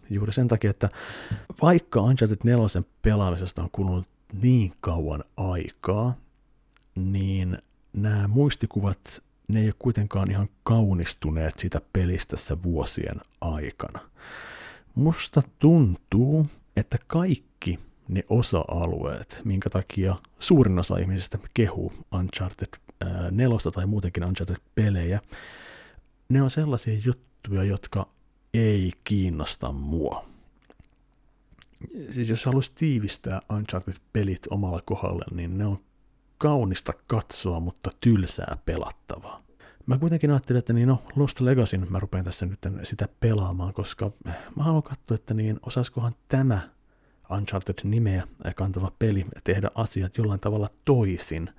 [0.10, 0.90] juuri sen takia, että
[1.62, 4.08] vaikka Uncharted 4 pelaamisesta on kulunut
[4.42, 6.14] niin kauan aikaa,
[6.96, 7.58] niin
[7.94, 14.00] nämä muistikuvat, ne ei ole kuitenkaan ihan kaunistuneet sitä pelistä tässä vuosien aikana.
[14.96, 22.68] Musta tuntuu, että kaikki ne osa-alueet, minkä takia suurin osa ihmisistä kehuu Uncharted
[23.32, 25.22] nelosta tai muutenkin Uncharted-pelejä,
[26.30, 28.08] ne on sellaisia juttuja, jotka
[28.54, 30.26] ei kiinnosta mua.
[32.10, 35.78] Siis jos haluaisi tiivistää Uncharted-pelit omalla kohdalla, niin ne on
[36.38, 39.42] kaunista katsoa, mutta tylsää pelattavaa.
[39.86, 44.12] Mä kuitenkin ajattelin, että niin no, Lost Legacyn mä rupean tässä nyt sitä pelaamaan, koska
[44.56, 46.70] mä haluan katsoa, että niin osaisikohan tämä
[47.32, 51.50] Uncharted-nimeä kantava peli tehdä asiat jollain tavalla toisin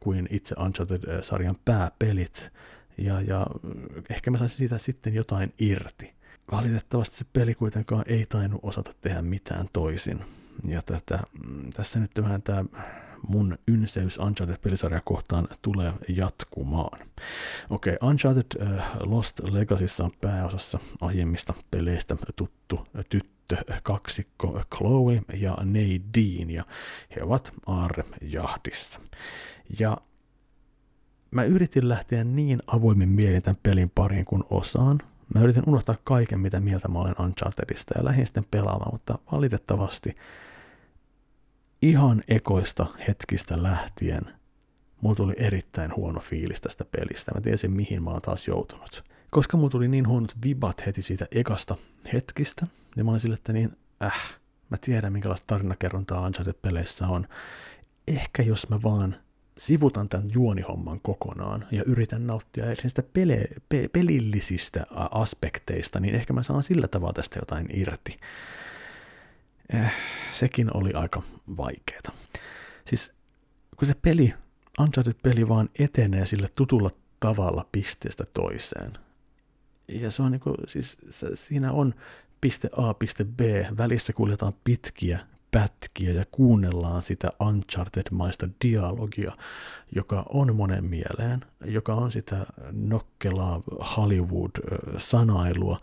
[0.00, 2.52] kuin itse Uncharted-sarjan pääpelit,
[2.98, 3.46] ja, ja
[4.10, 6.14] ehkä mä saisin siitä sitten jotain irti.
[6.52, 10.24] Valitettavasti se peli kuitenkaan ei tainnut osata tehdä mitään toisin.
[10.64, 12.64] Ja tätä, mm, tässä nyt vähän tämä
[13.28, 17.00] mun ynseys Uncharted-pelisarja kohtaan tulee jatkumaan.
[17.70, 25.56] Okei, okay, Uncharted uh, Lost Legacyssa on pääosassa aiemmista peleistä tuttu tyttö kaksikko Chloe ja
[25.60, 26.64] Nadine, ja
[27.16, 29.00] he ovat Aarre-jahdissa.
[29.78, 29.96] Ja
[31.30, 34.98] mä yritin lähteä niin avoimin mielin tämän pelin pariin kuin osaan.
[35.34, 40.14] Mä yritin unohtaa kaiken, mitä mieltä mä olen Unchartedista ja lähdin sitten pelaamaan, mutta valitettavasti
[41.88, 44.22] ihan ekoista hetkistä lähtien
[45.00, 47.32] mulla tuli erittäin huono fiilis tästä pelistä.
[47.34, 49.04] Mä tiesin, mihin mä oon taas joutunut.
[49.30, 51.76] Koska mulla tuli niin huonot vibat heti siitä ekasta
[52.12, 52.66] hetkistä,
[52.96, 54.38] niin mä olin sille, että niin, äh,
[54.70, 57.28] mä tiedän, minkälaista tarinakerrontaa Uncharted-peleissä on.
[58.08, 59.16] Ehkä jos mä vaan
[59.58, 66.42] sivutan tämän juonihomman kokonaan ja yritän nauttia niistä pele, pe, pelillisistä aspekteista, niin ehkä mä
[66.42, 68.16] saan sillä tavalla tästä jotain irti
[69.72, 69.92] eh,
[70.30, 71.22] sekin oli aika
[71.56, 72.12] vaikeeta.
[72.84, 73.12] Siis
[73.76, 74.34] kun se peli,
[74.80, 78.92] Uncharted-peli vaan etenee sille tutulla tavalla pisteestä toiseen.
[79.88, 81.94] Ja se on niinku, siis se, siinä on
[82.40, 83.40] piste A, piste B,
[83.78, 85.20] välissä kuljetaan pitkiä
[85.54, 89.32] pätkiä ja kuunnellaan sitä Uncharted-maista dialogia,
[89.94, 93.62] joka on monen mieleen, joka on sitä nokkelaa
[93.96, 95.78] Hollywood-sanailua,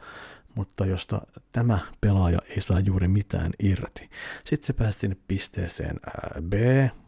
[0.56, 4.10] mutta josta tämä pelaaja ei saa juuri mitään irti.
[4.44, 6.00] Sitten se pääsi sinne pisteeseen
[6.42, 6.54] B,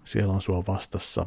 [0.04, 1.26] siellä on sua vastassa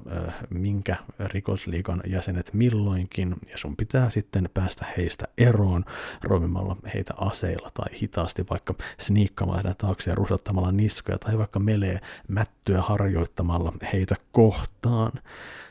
[0.50, 5.84] minkä rikosliikan jäsenet milloinkin, ja sun pitää sitten päästä heistä eroon
[6.22, 12.00] roimimalla heitä aseilla tai hitaasti vaikka sniikkaamalla heidän taakse ja rusattamalla niskoja tai vaikka melee
[12.28, 15.12] mättyä harjoittamalla heitä kohtaan.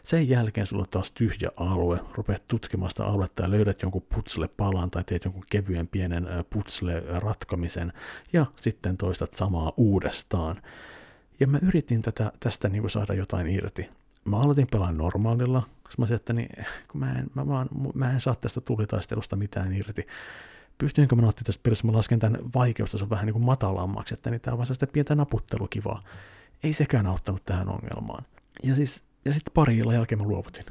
[0.04, 4.48] Sen jälkeen sulla on taas tyhjä alue, rupeat tutkimaan sitä aluetta ja löydät jonkun putsle
[4.48, 7.94] palan tai teet jonkun kevyen pienen putsle ratkomisen
[8.34, 10.62] ja sitten toistat samaa uudestaan.
[11.40, 13.90] Ja mä yritin tätä, tästä niin kuin saada jotain irti.
[14.26, 16.50] Mä aloitin pelaa normaalilla, koska mä että niin,
[16.92, 20.08] kun mä, en, mä, vaan, mä en saa tästä tulitaistelusta mitään irti.
[20.78, 24.42] Pystyinkö mä ottaa tästä pelissä, mä lasken tämän vaikeustason vähän niin kuin matalammaksi, että niin
[24.42, 26.04] tää on vaan sitä pientä naputtelukivaa.
[26.64, 28.24] Ei sekään auttanut tähän ongelmaan.
[28.64, 30.66] Ja siis, ja sitten pari illan jälkeen mä luovutin.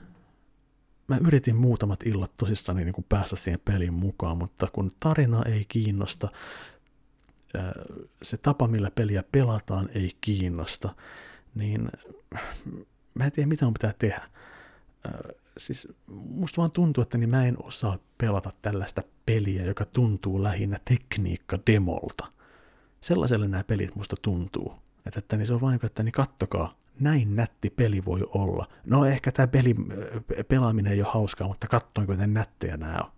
[1.08, 5.64] Mä yritin muutamat illat tosissani niin kuin päästä siihen peliin mukaan, mutta kun tarina ei
[5.68, 6.28] kiinnosta,
[8.22, 10.94] se tapa, millä peliä pelataan, ei kiinnosta,
[11.54, 11.88] niin
[13.14, 14.28] mä en tiedä, mitä on pitää tehdä.
[15.58, 20.78] Siis musta vaan tuntuu, että niin mä en osaa pelata tällaista peliä, joka tuntuu lähinnä
[20.84, 22.26] tekniikka-demolta.
[23.00, 24.74] Sellaiselle nämä pelit musta tuntuu.
[25.06, 28.68] Että, että niin se on vain, että niin kattokaa, näin nätti peli voi olla.
[28.86, 29.74] No ehkä tämä peli,
[30.48, 33.10] pelaaminen ei ole hauskaa, mutta katsoin, kuinka nättejä nämä on.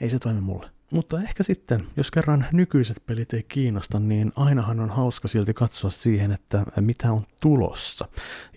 [0.00, 0.70] Ei se toimi mulle.
[0.94, 5.90] Mutta ehkä sitten, jos kerran nykyiset pelit ei kiinnosta, niin ainahan on hauska silti katsoa
[5.90, 8.08] siihen, että mitä on tulossa.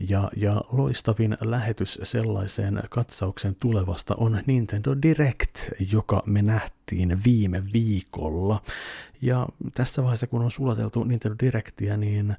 [0.10, 8.62] Ja, ja loistavin lähetys sellaiseen katsaukseen tulevasta on Nintendo Direct, joka me nähtiin viime viikolla.
[9.22, 12.36] Ja tässä vaiheessa, kun on sulateltu Nintendo Directia, niin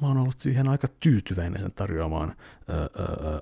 [0.00, 2.30] mä oon ollut siihen aika tyytyväinen sen tarjoamaan
[2.68, 2.88] ö, ö,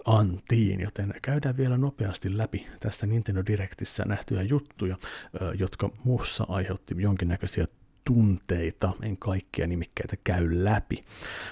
[0.04, 4.96] antiin, joten käydään vielä nopeasti läpi tässä Nintendo Directissä nähtyjä juttuja,
[5.42, 7.66] ö, jotka muussa aiheutti jonkinnäköisiä
[8.04, 11.00] tunteita, en kaikkia nimikkeitä käy läpi.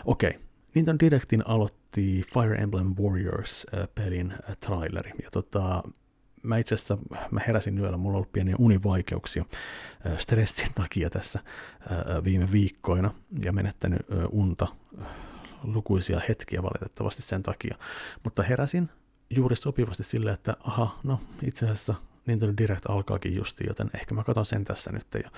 [0.05, 0.43] Okei, okay.
[0.75, 5.83] Nintendo Directin aloitti Fire Emblem Warriors-pelin traileri, ja tota,
[6.43, 6.99] mä itse asiassa
[7.31, 9.45] mä heräsin yöllä, mulla on ollut pieniä univaikeuksia
[10.19, 11.41] stressin takia tässä
[12.25, 13.11] viime viikkoina
[13.43, 14.67] ja menettänyt unta
[15.63, 17.77] lukuisia hetkiä valitettavasti sen takia.
[18.25, 18.89] Mutta heräsin
[19.31, 21.95] juuri sopivasti silleen, että aha, no itse asiassa
[22.27, 25.07] Nintendo Direct alkaakin justi, joten ehkä mä katson sen tässä nyt.
[25.25, 25.31] Ja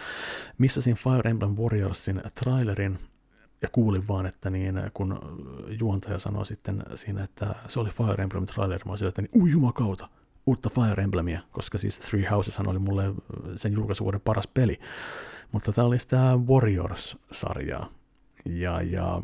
[0.59, 2.99] missasin Fire Emblem Warriorsin trailerin
[3.63, 5.21] ja kuulin vaan, että niin, kun
[5.81, 9.51] juontaja sanoi sitten siinä, että se oli Fire Emblem trailer, mä olisin, että niin, ui
[9.51, 10.09] jumakauta,
[10.47, 13.15] uutta Fire Emblemia, koska siis Three Houses oli mulle
[13.57, 14.81] sen julkaisuvuoden paras peli.
[15.53, 17.91] Mutta tämä oli sitä Warriors-sarjaa.
[18.45, 19.23] Ja, ja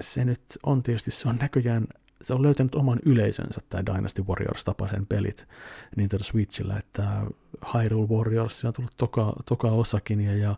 [0.00, 1.86] se nyt on tietysti, se on näköjään,
[2.22, 5.48] se on löytänyt oman yleisönsä, tämä Dynasty Warriors-tapaisen pelit
[5.96, 7.26] Nintendo Switchillä, että
[7.74, 10.54] Hyrule Warriors on tullut toka, toka osakin, ja, ja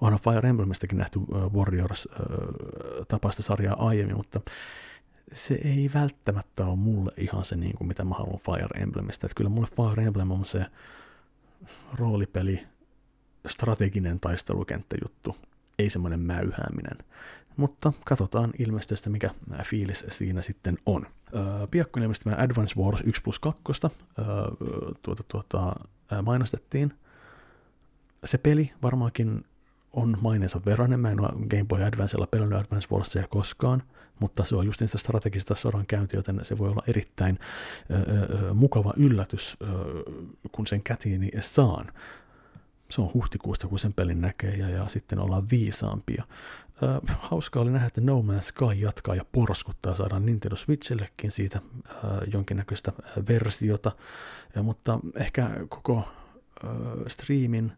[0.00, 1.20] onhan Fire Emblemistäkin nähty
[1.54, 4.40] Warriors-tapaista sarjaa aiemmin, mutta
[5.32, 9.26] se ei välttämättä ole mulle ihan se, niin kuin mitä mä haluan Fire Emblemistä.
[9.26, 10.66] Että kyllä mulle Fire Emblem on se
[11.94, 12.66] roolipeli,
[13.46, 15.36] strateginen taistelukenttäjuttu,
[15.78, 16.98] ei semmoinen mäyhääminen.
[17.56, 19.30] Mutta katsotaan ilmestystä, mikä
[19.64, 21.06] fiilis siinä sitten on.
[21.34, 24.24] Öö, piakkoin ilmestymään Advance Wars 1 plus 2 öö,
[25.02, 25.72] tuota, tuota,
[26.22, 26.94] mainostettiin.
[28.24, 29.44] Se peli varmaankin
[29.92, 31.00] on maineensa verran.
[31.00, 33.82] Mä en ole Game Boy Advancella pelannut Advance Warsia koskaan,
[34.18, 37.38] mutta se on just niistä strategista sodan käynti, joten se voi olla erittäin
[37.90, 39.66] ö, ö, mukava yllätys, ö,
[40.52, 41.92] kun sen kätiini saan.
[42.90, 46.24] Se on huhtikuusta, kun sen pelin näkee, ja, ja sitten ollaan viisaampia.
[46.82, 51.60] Ö, hauska oli nähdä, että No Man's Sky jatkaa ja porskuttaa, saadaan Nintendo Switchillekin siitä
[51.86, 51.90] ö,
[52.32, 52.92] jonkinnäköistä
[53.28, 53.92] versiota,
[54.54, 56.08] ja, mutta ehkä koko
[56.64, 56.68] ö,
[57.08, 57.72] streamin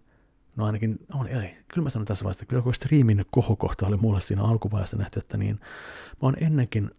[0.56, 4.20] No ainakin, on, ei, kyllä mä sanon tässä vaiheessa, kyllä koko striimin kohokohta oli mulle
[4.20, 5.60] siinä alkuvaiheessa nähty, että niin,
[6.10, 6.90] mä oon ennenkin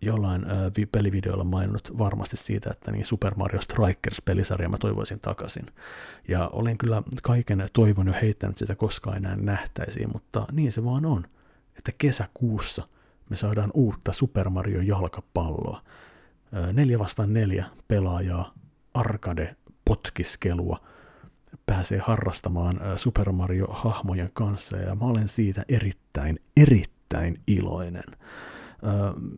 [0.00, 5.66] jollain ö, pelivideolla maininnut varmasti siitä, että niin Super Mario Strikers-pelisarja mä toivoisin takaisin.
[6.28, 11.06] Ja olen kyllä kaiken toivon jo heittänyt sitä koskaan enää nähtäisiin, mutta niin se vaan
[11.06, 11.24] on,
[11.78, 12.88] että kesäkuussa
[13.30, 15.82] me saadaan uutta Super Mario jalkapalloa.
[16.56, 18.54] Ö, neljä vastaan neljä pelaajaa,
[18.94, 20.80] arcade, potkiskelua–
[21.66, 28.04] pääsee harrastamaan Super Mario-hahmojen kanssa, ja mä olen siitä erittäin, erittäin iloinen.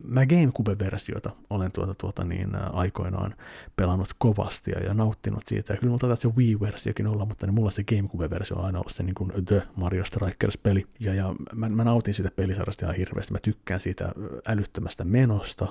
[0.07, 3.33] Mä GameCube-versiota olen tuota, tuota niin, aikoinaan
[3.75, 5.73] pelannut kovasti ja nauttinut siitä.
[5.73, 9.03] Ja kyllä mulla se Wii-versiokin olla, mutta niin mulla se GameCube-versio on aina ollut se
[9.03, 10.85] niin kuin The Mario Strikers-peli.
[10.99, 13.33] Ja, ja mä, mä, nautin siitä pelisarjasta ihan hirveästi.
[13.33, 14.11] Mä tykkään siitä
[14.47, 15.67] älyttömästä menosta,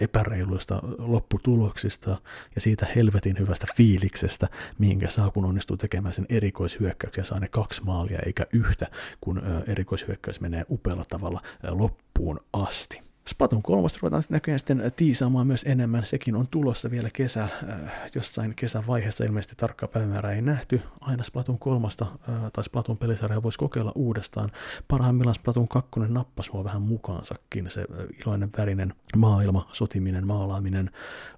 [0.00, 2.16] epäreiluista lopputuloksista
[2.54, 4.48] ja siitä helvetin hyvästä fiiliksestä,
[4.78, 8.86] minkä saa, kun onnistuu tekemään sen erikoishyökkäyksen ja saa ne kaksi maalia eikä yhtä,
[9.20, 12.05] kun erikoishyökkäys menee upealla tavalla loppuun
[12.52, 13.05] asti.
[13.28, 16.06] Splatoon 3 ruvetaan näköjään sitten tiisaamaan myös enemmän.
[16.06, 17.50] Sekin on tulossa vielä kesä, äh,
[18.14, 20.82] jossain kesän vaiheessa ilmeisesti tarkka päivämäärä ei nähty.
[21.00, 22.08] Aina Splatoon 3 äh,
[22.52, 24.50] tai Splatoon pelisarjaa voisi kokeilla uudestaan.
[24.88, 27.70] Parhaimmillaan Splatoon 2 nappasi mua vähän mukaansakin.
[27.70, 30.90] Se äh, iloinen värinen maailma, sotiminen, maalaaminen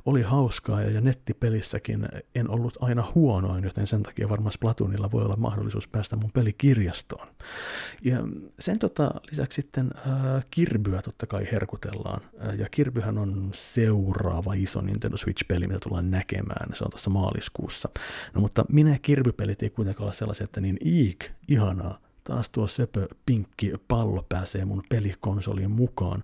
[0.07, 5.25] oli hauskaa ja, ja nettipelissäkin en ollut aina huonoin, joten sen takia varmaan Splatoonilla voi
[5.25, 7.29] olla mahdollisuus päästä mun pelikirjastoon.
[8.03, 8.19] Ja
[8.59, 11.51] sen tota, lisäksi sitten äh, Kirbyä totta kai
[11.85, 12.21] herkutellaan.
[12.59, 16.75] Ja Kirbyhän on seuraava iso Nintendo Switch-peli, mitä tullaan näkemään.
[16.75, 17.89] Se on tässä maaliskuussa.
[18.35, 23.09] No mutta minä Kirby-pelit ei kuitenkaan ole sellaisia, että niin iik, ihanaa, taas tuo söpö
[23.27, 26.23] pinkki pallo pääsee mun pelikonsoliin mukaan.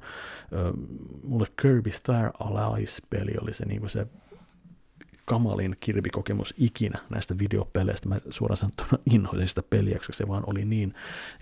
[1.29, 4.07] mulle Kirby Star Allies-peli oli se, niin se
[5.25, 8.09] kamalin kirvikokemus ikinä näistä videopeleistä.
[8.09, 10.95] Mä suoraan sanottuna inhoisin sitä peliä, koska se vaan oli niin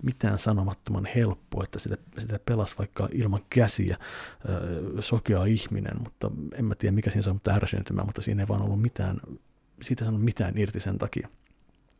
[0.03, 3.97] mitään sanomattoman helppo, että sitä, sitä pelasi vaikka ilman käsiä
[4.99, 8.81] sokea ihminen, mutta en mä tiedä mikä siinä saa ärsyntymään, mutta siinä ei vaan ollut
[8.81, 9.19] mitään,
[9.81, 11.27] siitä saanut mitään irti sen takia.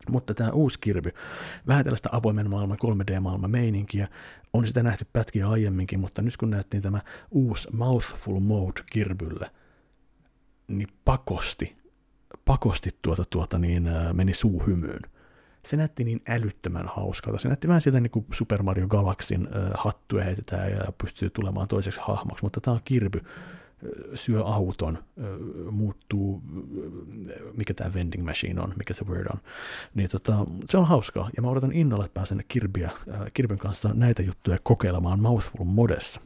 [0.09, 1.11] Mutta tämä uusi kirby,
[1.67, 4.07] vähän tällaista avoimen maailman 3D-maailman meininkiä,
[4.53, 9.51] on sitä nähty pätkiä aiemminkin, mutta nyt kun nähtiin tämä uusi Mouthful Mode kirbylle–
[10.77, 11.75] niin pakosti,
[12.45, 15.01] pakosti tuota, tuota niin, meni suuhymyyn.
[15.65, 17.39] Se näytti niin älyttömän hauskalta.
[17.39, 21.67] Se näytti vähän sieltä niin kuin Super Mario Galaxin äh, hattuja heitetään ja pystyy tulemaan
[21.67, 23.21] toiseksi hahmoksi, mutta tämä on kirby
[24.15, 24.97] syö auton,
[25.71, 26.41] muuttuu,
[27.57, 29.39] mikä tämä vending machine on, mikä se word on.
[29.93, 32.89] Niin tota, se on hauskaa, ja mä odotan innolla, että pääsen Kirbyä,
[33.33, 36.21] Kirbyn kanssa näitä juttuja kokeilemaan Mouthful modessa.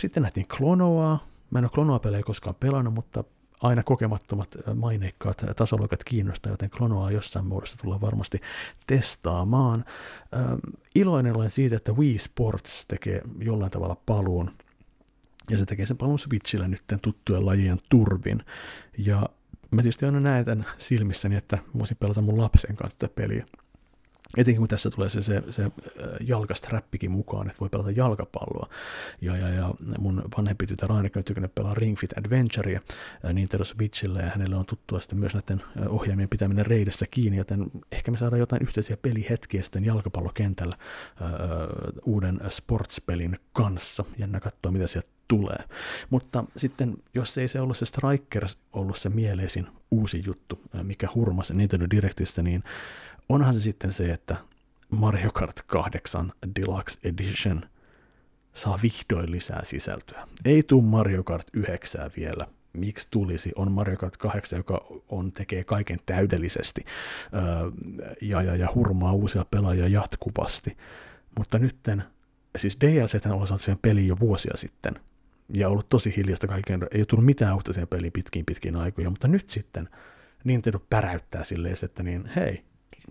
[0.00, 1.18] Sitten nähtiin Klonoa,
[1.50, 3.24] Mä en ole Klonoa-pelejä koskaan pelannut, mutta
[3.62, 8.40] aina kokemattomat maineikkaat tasoloikat kiinnostaa, joten Klonoa jossain muodossa tullaan varmasti
[8.86, 9.84] testaamaan.
[10.94, 14.50] iloinen olen siitä, että Wii Sports tekee jollain tavalla paluun,
[15.50, 18.40] ja se tekee sen paluun Switchillä nyt tuttujen lajien turvin.
[18.98, 19.28] Ja
[19.70, 23.44] mä tietysti aina näen silmissäni, että voisin pelata mun lapsen kanssa tätä peliä.
[24.36, 25.70] Etenkin kun tässä tulee se, se, se äh,
[26.20, 28.68] jalkastrappikin mukaan, että voi pelata jalkapalloa.
[29.20, 32.80] Ja, ja, ja mun vanhempi tytär ainakin on tykännyt pelaa Ring Fit Adventurea
[33.24, 37.38] äh, Nintendo Switchillä, ja hänelle on tuttua sitten myös näiden äh, ohjaimien pitäminen reidessä kiinni,
[37.38, 41.30] joten ehkä me saadaan jotain yhteisiä pelihetkiä sitten jalkapallokentällä äh,
[42.04, 44.04] uuden sportspelin kanssa.
[44.18, 45.64] Jännä katsoa, mitä sieltä tulee.
[46.10, 51.54] Mutta sitten, jos ei se ollut se Strikers ollut se mieleisin uusi juttu, mikä hurmasi
[51.54, 52.62] Nintendo Directissä, niin
[53.28, 54.36] onhan se sitten se, että
[54.90, 57.62] Mario Kart 8 Deluxe Edition
[58.54, 60.28] saa vihdoin lisää sisältöä.
[60.44, 62.46] Ei tuu Mario Kart 9 vielä.
[62.72, 63.52] Miksi tulisi?
[63.56, 66.84] On Mario Kart 8, joka on, tekee kaiken täydellisesti
[67.34, 67.70] öö,
[68.22, 70.76] ja, ja, ja hurmaa uusia pelaajia jatkuvasti.
[71.38, 72.04] Mutta nytten,
[72.56, 74.94] siis DLC on saatu siihen peliin jo vuosia sitten,
[75.54, 79.10] ja ollut tosi hiljasta kaiken, ei ole tullut mitään uutta siihen peliin pitkin pitkin aikoja,
[79.10, 79.88] mutta nyt sitten
[80.44, 82.64] Nintendo päräyttää silleen, että niin, hei,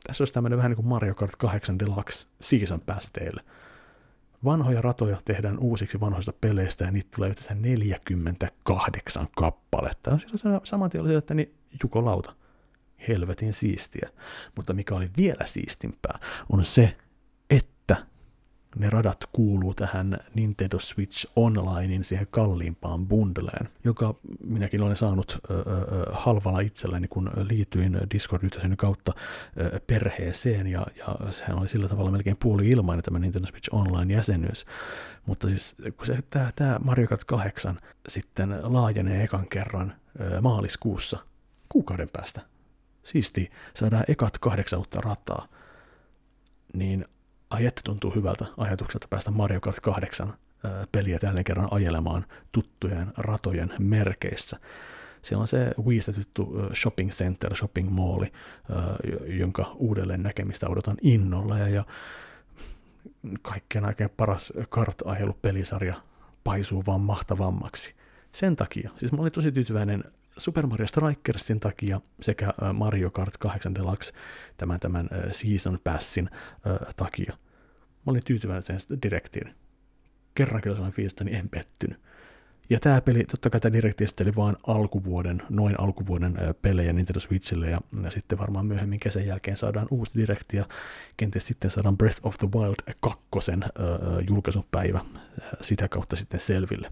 [0.08, 3.44] tässä olisi tämmöinen vähän niin kuin Mario Kart 8 Deluxe Season Pass teille.
[4.46, 10.12] Vanhoja ratoja tehdään uusiksi vanhoista peleistä ja niitä tulee yhteensä 48 kappaletta.
[10.12, 12.36] On siinä saman tien että niin jukolauta.
[13.08, 14.10] Helvetin siistiä.
[14.56, 16.94] Mutta mikä oli vielä siistimpää, on se,
[17.50, 17.98] ne
[18.90, 25.64] radat kuuluu tähän Nintendo Switch Onlinein siihen kalliimpaan bundleen, joka minäkin olen saanut ö, ö,
[26.12, 29.14] halvalla itselleni, kun liityin Discord-yhteisön kautta
[29.60, 34.66] ö, perheeseen, ja, ja sehän oli sillä tavalla melkein puoli ilmainen tämä Nintendo Switch Online-jäsenyys.
[35.26, 37.76] Mutta siis kun tämä, tämä Mario Kart 8
[38.10, 41.20] sitten laajenee ekan kerran ö, maaliskuussa,
[41.70, 42.42] kuukauden päästä,
[43.04, 45.48] siisti, saadaan ekat kahdeksan uutta rataa,
[46.74, 47.06] niin
[47.50, 50.34] ai että tuntuu hyvältä ajatukselta päästä Mario Kart 8
[50.92, 54.60] peliä tällä kerran ajelemaan tuttujen ratojen merkeissä.
[55.22, 58.32] Siellä on se Wiistä tuttu shopping center, shopping malli,
[59.26, 61.86] jonka uudelleen näkemistä odotan innolla ja, ja
[63.42, 65.02] kaikkien aikojen paras kart
[65.42, 65.94] pelisarja
[66.44, 67.96] paisuu vaan mahtavammaksi.
[68.32, 70.04] Sen takia, siis mä olin tosi tyytyväinen
[70.38, 74.14] Super Mario Strikersin takia sekä Mario Kart 8 Deluxe
[74.58, 76.30] tämän, tämän Season Passin
[76.96, 77.34] takia.
[78.06, 79.48] Mä olin tyytyväinen sen direktiin.
[80.36, 82.02] Kerrankin sellainen fiilistä, niin en pettynyt.
[82.70, 87.70] Ja tämä peli, totta kai tämä direkti oli vain alkuvuoden, noin alkuvuoden pelejä Nintendo Switchille,
[87.70, 90.66] ja, ja sitten varmaan myöhemmin kesän jälkeen saadaan uusi direkti, ja
[91.18, 93.70] kenties sitten saadaan Breath of the Wild 2 äh,
[94.30, 96.90] julkaisupäivä äh, sitä kautta sitten selville.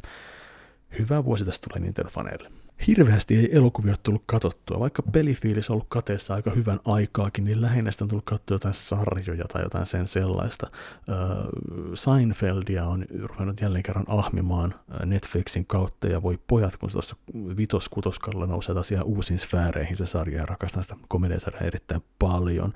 [0.99, 2.62] Hyvä vuosi tästä tulee Nintendo-faneille.
[2.87, 4.79] Hirveästi ei elokuvia tullut katsottua.
[4.79, 9.45] Vaikka pelifiilis on ollut kateessa aika hyvän aikaakin, niin lähinnä on tullut katsottua jotain sarjoja
[9.45, 10.67] tai jotain sen sellaista.
[10.67, 14.73] Uh, Seinfeldia on ruvennut jälleen kerran ahmimaan
[15.05, 20.05] Netflixin kautta, ja voi pojat, kun se tuossa vitos-kutoskalla nousee taas ihan uusiin sfääreihin se
[20.05, 22.71] sarja, ja rakastan sitä komediasarjaa erittäin paljon.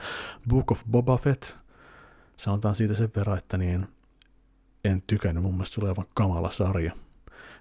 [0.49, 1.43] Book of Boba Fett,
[2.37, 3.87] sanotaan siitä sen verran, että niin
[4.85, 6.93] en tykännyt, mun mielestä se oli aivan kamala sarja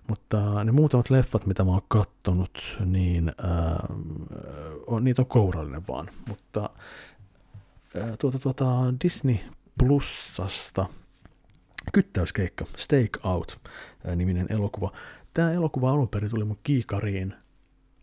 [0.09, 3.86] mutta ne muutamat leffat, mitä mä oon kattonut, niin ää,
[4.86, 6.09] on, niitä on kourallinen vaan.
[6.28, 6.70] Mutta
[8.00, 8.64] ää, tuota, tuota
[9.04, 9.36] Disney
[9.78, 10.86] Plusasta
[11.92, 13.61] Kyttäyskeikka, Stake Out
[14.16, 14.90] niminen elokuva.
[15.34, 17.34] Tämä elokuva alun perin tuli mun kiikariin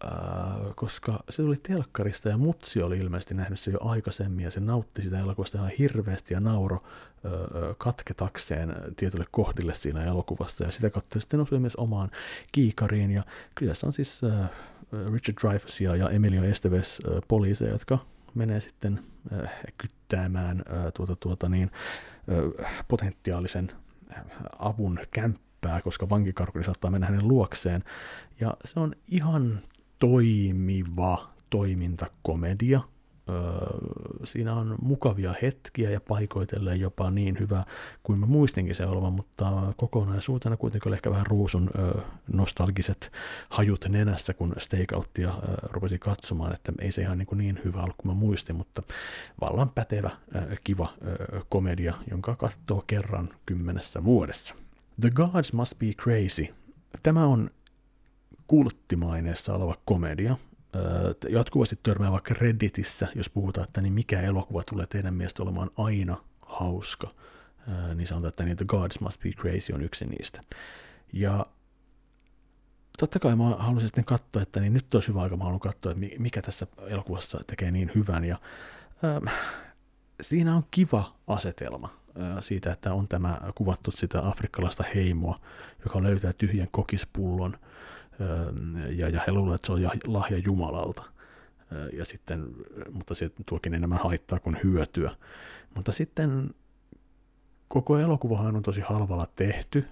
[0.04, 4.60] Äh, koska se tuli telkkarista ja Mutsi oli ilmeisesti nähnyt se jo aikaisemmin ja se
[4.60, 6.84] nautti sitä elokuvasta ihan hirveästi ja nauro
[7.78, 12.12] katketakseen tietylle kohdille siinä elokuvassa ja sitä kautta sitten osui myös omaan
[12.52, 13.24] kiikariin ja
[13.74, 14.22] se on siis
[15.14, 18.00] Richard Dreyfusia ja Emilio Esteves poliiseja, jotka
[18.36, 19.00] menee sitten
[19.78, 20.64] kyttäämään
[20.98, 21.72] tuota, tuota niin,
[22.88, 23.72] potentiaalisen
[24.60, 27.82] avun kämppää, koska vankikarkuri saattaa mennä hänen luokseen.
[28.40, 29.60] Ja se on ihan
[30.04, 32.82] toimiva toimintakomedia.
[33.30, 33.38] Öö,
[34.24, 37.64] siinä on mukavia hetkiä ja paikoitelleen jopa niin hyvä
[38.04, 42.02] kuin mä muistinkin se olevan, mutta kokonaisuutena kuitenkin oli ehkä vähän ruusun öö,
[42.34, 43.12] nostalgiset
[43.50, 47.98] hajut nenässä, kun Stakeouttia öö, rupesi katsomaan, että ei se ihan niin, niin hyvä ollut
[47.98, 48.82] kuin mä muistin, mutta
[49.42, 54.56] vallan pätevä, öö, kiva öö, komedia, jonka katsoo kerran kymmenessä vuodessa.
[55.02, 56.48] The Gods Must Be Crazy.
[57.04, 57.50] Tämä on
[58.54, 60.36] kulttimaineessa oleva komedia.
[61.30, 66.18] Jatkuvasti törmää vaikka Redditissä, jos puhutaan, että niin mikä elokuva tulee teidän mielestä olemaan aina
[66.42, 67.10] hauska,
[67.96, 70.42] niin sanotaan, että niin The Gods Must Be Crazy on yksi niistä.
[71.14, 71.46] Ja
[73.00, 75.92] totta kai mä haluaisin sitten katsoa, että niin nyt olisi hyvä aika, mä haluan katsoa,
[75.92, 78.24] että mikä tässä elokuvassa tekee niin hyvän.
[78.24, 78.38] Ja,
[79.04, 79.34] äh,
[80.22, 81.90] siinä on kiva asetelma
[82.40, 85.36] siitä, että on tämä kuvattu sitä afrikkalaista heimoa,
[85.86, 87.54] joka löytää tyhjän kokispullon–
[88.98, 91.04] ja, ja he luulevat, että se on lahja Jumalalta.
[91.94, 92.48] Ja sitten,
[92.92, 95.12] mutta se tuokin enemmän haittaa kuin hyötyä.
[95.76, 96.50] Mutta sitten
[97.68, 99.86] koko elokuvahan on tosi halvalla tehty,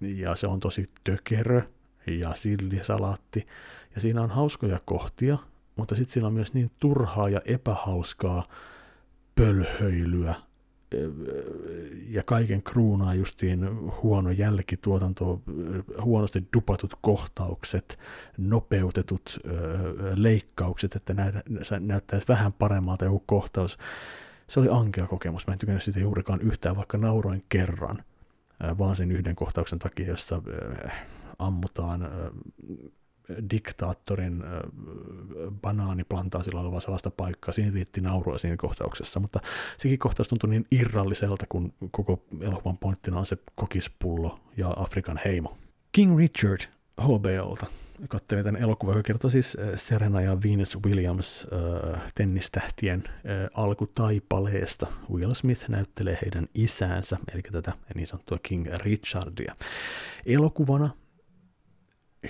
[0.00, 1.62] ja se on tosi tökerö
[2.06, 3.46] ja sillisalaatti,
[3.94, 5.38] ja siinä on hauskoja kohtia,
[5.76, 8.44] mutta sitten siinä on myös niin turhaa ja epähauskaa
[9.34, 10.34] pölhöilyä
[12.08, 13.68] ja kaiken kruunaa justiin
[14.02, 15.42] huono jälkituotanto,
[16.02, 17.98] huonosti dupatut kohtaukset,
[18.38, 19.40] nopeutetut
[20.14, 21.14] leikkaukset, että
[21.80, 23.78] näyttäisi vähän paremmalta joku kohtaus.
[24.46, 25.46] Se oli ankea kokemus.
[25.46, 28.02] Mä en tykännyt sitä juurikaan yhtään, vaikka nauroin kerran,
[28.78, 30.42] vaan sen yhden kohtauksen takia, jossa
[31.38, 32.08] ammutaan
[33.50, 34.44] diktaattorin
[35.62, 37.52] banaaniplantaasilla oleva sellaista paikkaa.
[37.52, 39.40] Siinä riitti naurua siinä kohtauksessa, mutta
[39.76, 45.56] sekin kohtaus tuntui niin irralliselta, kun koko elokuvan pointtina on se kokispullo ja Afrikan heimo.
[45.92, 46.60] King Richard
[47.00, 47.66] HBOlta
[48.08, 53.12] katselin tämän elokuvan, joka kertoo siis Serena ja Venus Williams äh, tennistähtien äh,
[53.54, 54.86] alkutaipaleesta.
[55.10, 59.54] Will Smith näyttelee heidän isäänsä, eli tätä niin sanottua King Richardia.
[60.26, 60.90] Elokuvana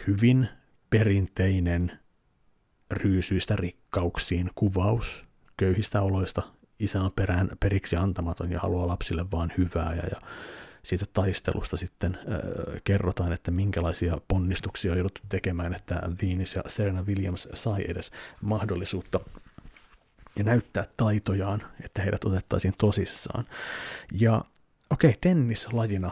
[0.07, 0.49] hyvin
[0.91, 1.99] perinteinen
[2.91, 5.23] ryysyistä rikkauksiin kuvaus
[5.57, 6.43] köyhistä oloista.
[6.79, 10.21] Isä on perään periksi antamaton ja haluaa lapsille vaan hyvää ja, ja
[10.83, 17.03] siitä taistelusta sitten äh, kerrotaan, että minkälaisia ponnistuksia on jouduttu tekemään, että Venus ja Serena
[17.03, 18.11] Williams sai edes
[18.43, 19.21] mahdollisuutta
[20.37, 23.45] ja näyttää taitojaan, että heidät otettaisiin tosissaan.
[24.13, 24.45] Ja
[24.91, 26.11] okei, okay, tennislajina,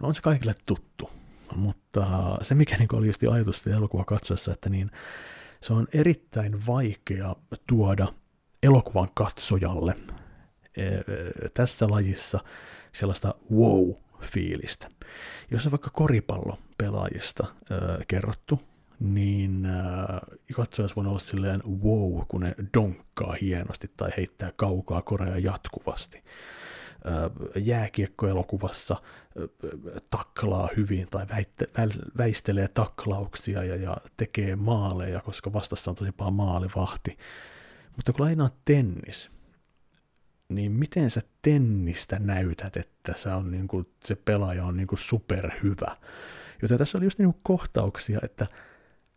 [0.00, 1.10] no on se kaikille tuttu,
[1.56, 4.90] mutta se mikä niin oli just ajatus elokuva katsoessa, että niin
[5.60, 7.36] se on erittäin vaikea
[7.66, 8.08] tuoda
[8.62, 9.94] elokuvan katsojalle
[10.76, 11.02] e, e,
[11.54, 12.40] tässä lajissa
[12.92, 14.88] sellaista wow-fiilistä.
[15.50, 17.46] Jos on vaikka koripallopelaajista
[18.08, 18.60] kerrottu,
[19.00, 19.68] niin
[20.56, 26.22] katsoja olisi voinut olla silleen wow, kun ne donkkaa hienosti tai heittää kaukaa korea jatkuvasti
[27.56, 28.96] jääkiekkoelokuvassa
[30.10, 31.68] taklaa hyvin tai väitte,
[32.18, 37.18] väistelee taklauksia ja, ja tekee maaleja, koska vastassa on tosi paljon maalivahti.
[37.96, 39.30] Mutta kun lainaa tennis,
[40.48, 44.98] niin miten sä tennistä näytät, että se, on niin kuin, se pelaaja on niin kuin
[44.98, 45.96] superhyvä.
[46.62, 48.46] Joten tässä oli just niin kuin kohtauksia, että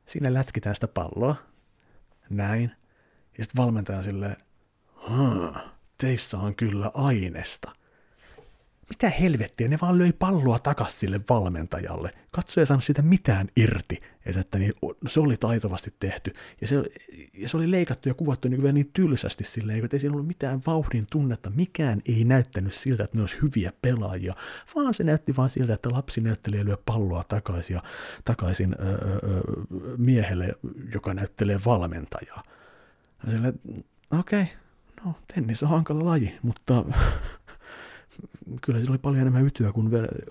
[0.06, 1.36] siinä lätkitään sitä palloa,
[2.30, 2.72] näin,
[3.38, 4.36] ja sitten valmentaja silleen,
[6.04, 7.72] teissä on kyllä ainesta.
[8.90, 12.12] mitä helvettiä, ne vaan löi palloa takas sille valmentajalle.
[12.32, 14.74] Katsoja ei saanut siitä mitään irti, että, että niin,
[15.08, 16.34] se oli taitovasti tehty.
[16.62, 16.84] Ja se,
[17.34, 20.28] ja se oli leikattu ja kuvattu niin, vielä niin tylsästi silleen, että ei siinä ollut
[20.28, 21.50] mitään vauhdin tunnetta.
[21.50, 24.36] Mikään ei näyttänyt siltä, että ne olisi hyviä pelaajia,
[24.76, 27.82] vaan se näytti vaan siltä, että lapsi näyttelee lyö palloa takaisin, ja,
[28.26, 29.42] takaisin öö, öö,
[29.98, 30.56] miehelle,
[30.94, 32.44] joka näyttelee valmentajaa.
[34.20, 34.63] okei, okay,
[35.06, 36.86] no tennis on hankala laji, mutta
[38.66, 39.90] kyllä siinä oli paljon enemmän ytyä kuin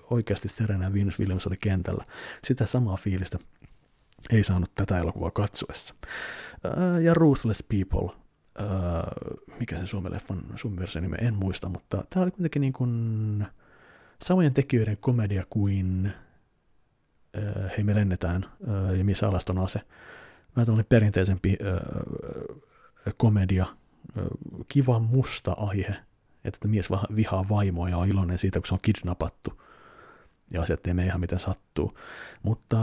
[0.09, 2.03] oikeasti Serena Venus Williams oli kentällä.
[2.43, 3.39] Sitä samaa fiilistä
[4.29, 5.95] ei saanut tätä elokuvaa katsoessa.
[7.03, 8.09] Ja Ruthless People,
[9.59, 13.45] mikä sen suomen leffan suomen nimi, en muista, mutta tämä oli kuitenkin niin kuin
[14.21, 16.13] samojen tekijöiden komedia kuin
[17.77, 18.45] Hei me lennetään
[18.97, 19.79] ja Missä alaston ase.
[20.55, 21.57] Mä tällainen perinteisempi
[23.17, 23.65] komedia,
[24.67, 25.95] kiva musta aihe,
[26.43, 29.61] että mies vihaa vaimoa ja on iloinen siitä, kun se on kidnappattu
[30.51, 31.97] ja asiat ei mene ihan miten sattuu.
[32.43, 32.77] Mutta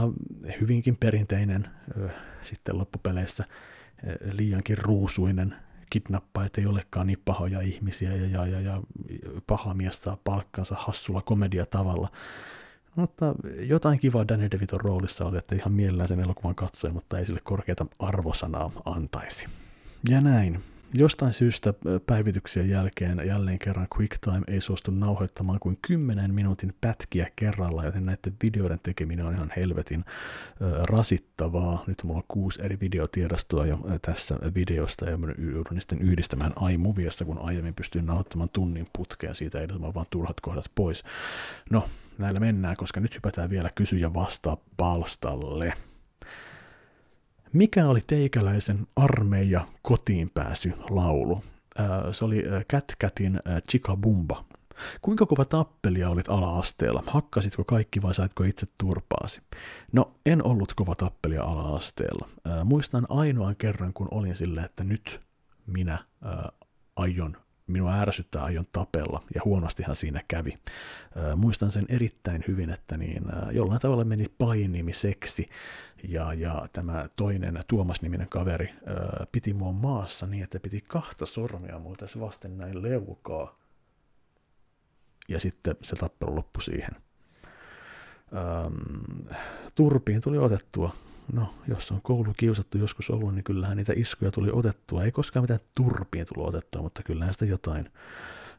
[0.61, 1.67] hyvinkin perinteinen
[2.43, 3.45] sitten loppupeleissä
[4.31, 5.55] liiankin ruusuinen
[5.89, 8.81] kidnappajat ei olekaan niin pahoja ihmisiä ja, ja, ja, ja
[9.47, 12.11] paha mies saa palkkansa hassulla komediatavalla.
[12.95, 17.25] Mutta jotain kivaa Danny DeViton roolissa oli, että ihan mielellään sen elokuvan katsoin, mutta ei
[17.25, 19.45] sille korkeata arvosanaa antaisi.
[20.09, 20.59] Ja näin.
[20.93, 21.73] Jostain syystä
[22.07, 28.33] päivityksien jälkeen jälleen kerran QuickTime ei suostu nauhoittamaan kuin 10 minuutin pätkiä kerralla, joten näiden
[28.43, 30.03] videoiden tekeminen on ihan helvetin
[30.89, 31.83] rasittavaa.
[31.87, 37.39] Nyt mulla on kuusi eri videotiedostoa jo tässä videosta ja joudun sitten yhdistämään iMoviessa, kun
[37.39, 41.03] aiemmin pystyin nauhoittamaan tunnin putkea siitä ei vaan turhat kohdat pois.
[41.69, 45.73] No, näillä mennään, koska nyt hypätään vielä kysyjä vastaa palstalle.
[47.53, 51.43] Mikä oli teikäläisen armeija kotiin pääsy laulu?
[52.11, 53.39] Se oli Cat Catin
[53.69, 54.45] Chikabumba.
[55.01, 57.03] Kuinka kova tappelia olit ala-asteella?
[57.07, 59.41] Hakkasitko kaikki vai saitko itse turpaasi?
[59.91, 62.29] No, en ollut kova tappelia ala-asteella.
[62.63, 65.19] Muistan ainoan kerran, kun olin silleen, että nyt
[65.67, 65.97] minä
[66.95, 67.37] aion
[67.71, 70.55] minua ärsyttää aion tapella, ja huonostihan siinä kävi.
[71.35, 75.45] muistan sen erittäin hyvin, että niin, jollain tavalla meni painimiseksi,
[76.07, 78.73] ja, ja tämä toinen Tuomas-niminen kaveri
[79.31, 83.55] piti mua maassa niin, että piti kahta sormia mulla tässä vasten näin leukaa,
[85.27, 86.91] ja sitten se tappelu loppui siihen.
[89.75, 90.93] Turpiin tuli otettua
[91.33, 95.03] no, jos on koulu kiusattu joskus ollut, niin kyllähän niitä iskuja tuli otettua.
[95.03, 97.89] Ei koskaan mitään turpiin tullut otettua, mutta kyllähän sitä jotain,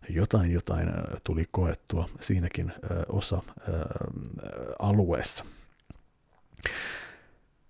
[0.08, 0.88] jotain, jotain
[1.24, 2.72] tuli koettua siinäkin
[3.08, 3.42] osa
[4.78, 5.44] alueessa.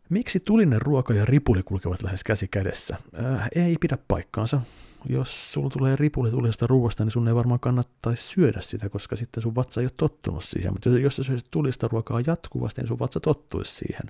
[0.08, 2.96] Miksi tulinen ruoka ja ripuli kulkevat lähes käsi kädessä?
[3.24, 4.60] Äh, ei pidä paikkaansa.
[5.08, 9.42] Jos sulla tulee ripuli tulisesta ruoasta, niin sun ei varmaan kannattaisi syödä sitä, koska sitten
[9.42, 10.72] sun vatsa ei ole tottunut siihen.
[10.72, 14.08] Mutta jos sä syöisit tulista ruokaa jatkuvasti, niin sun vatsa tottuisi siihen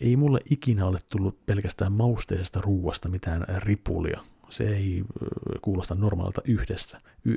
[0.00, 4.20] ei mulle ikinä ole tullut pelkästään mausteisesta ruuasta mitään ripulia.
[4.50, 5.04] Se ei
[5.62, 7.32] kuulosta normaalta yhdessä, y-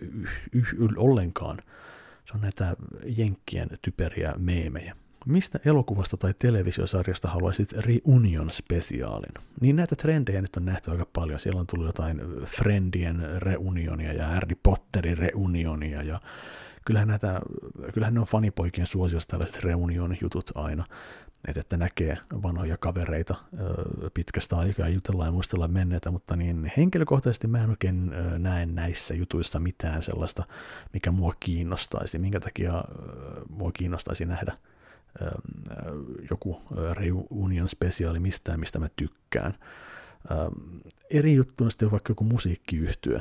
[0.51, 1.57] y- y- ollenkaan.
[2.25, 2.75] Se on näitä
[3.17, 4.95] jenkkien typeriä meemejä.
[5.25, 9.43] Mistä elokuvasta tai televisiosarjasta haluaisit reunion-spesiaalin?
[9.61, 11.39] Niin näitä trendejä nyt on nähty aika paljon.
[11.39, 16.21] Siellä on tullut jotain Friendien reunionia ja Harry Potterin reunionia ja
[16.85, 17.41] kyllähän, näitä,
[17.93, 20.85] kyllähän ne on fanipoikien suosiossa tällaiset reunion-jutut aina
[21.47, 23.35] että, että näkee vanhoja kavereita
[24.13, 29.13] pitkästä aikaa ja jutellaan ja muistellaan menneitä, mutta niin henkilökohtaisesti mä en oikein näe näissä
[29.13, 30.43] jutuissa mitään sellaista,
[30.93, 32.83] mikä mua kiinnostaisi, minkä takia
[33.49, 34.55] mua kiinnostaisi nähdä
[36.29, 36.61] joku
[36.93, 39.53] reunion spesiaali mistään, mistä mä tykkään.
[41.09, 43.19] Eri juttu on sitten vaikka joku musiikkiyhtyö,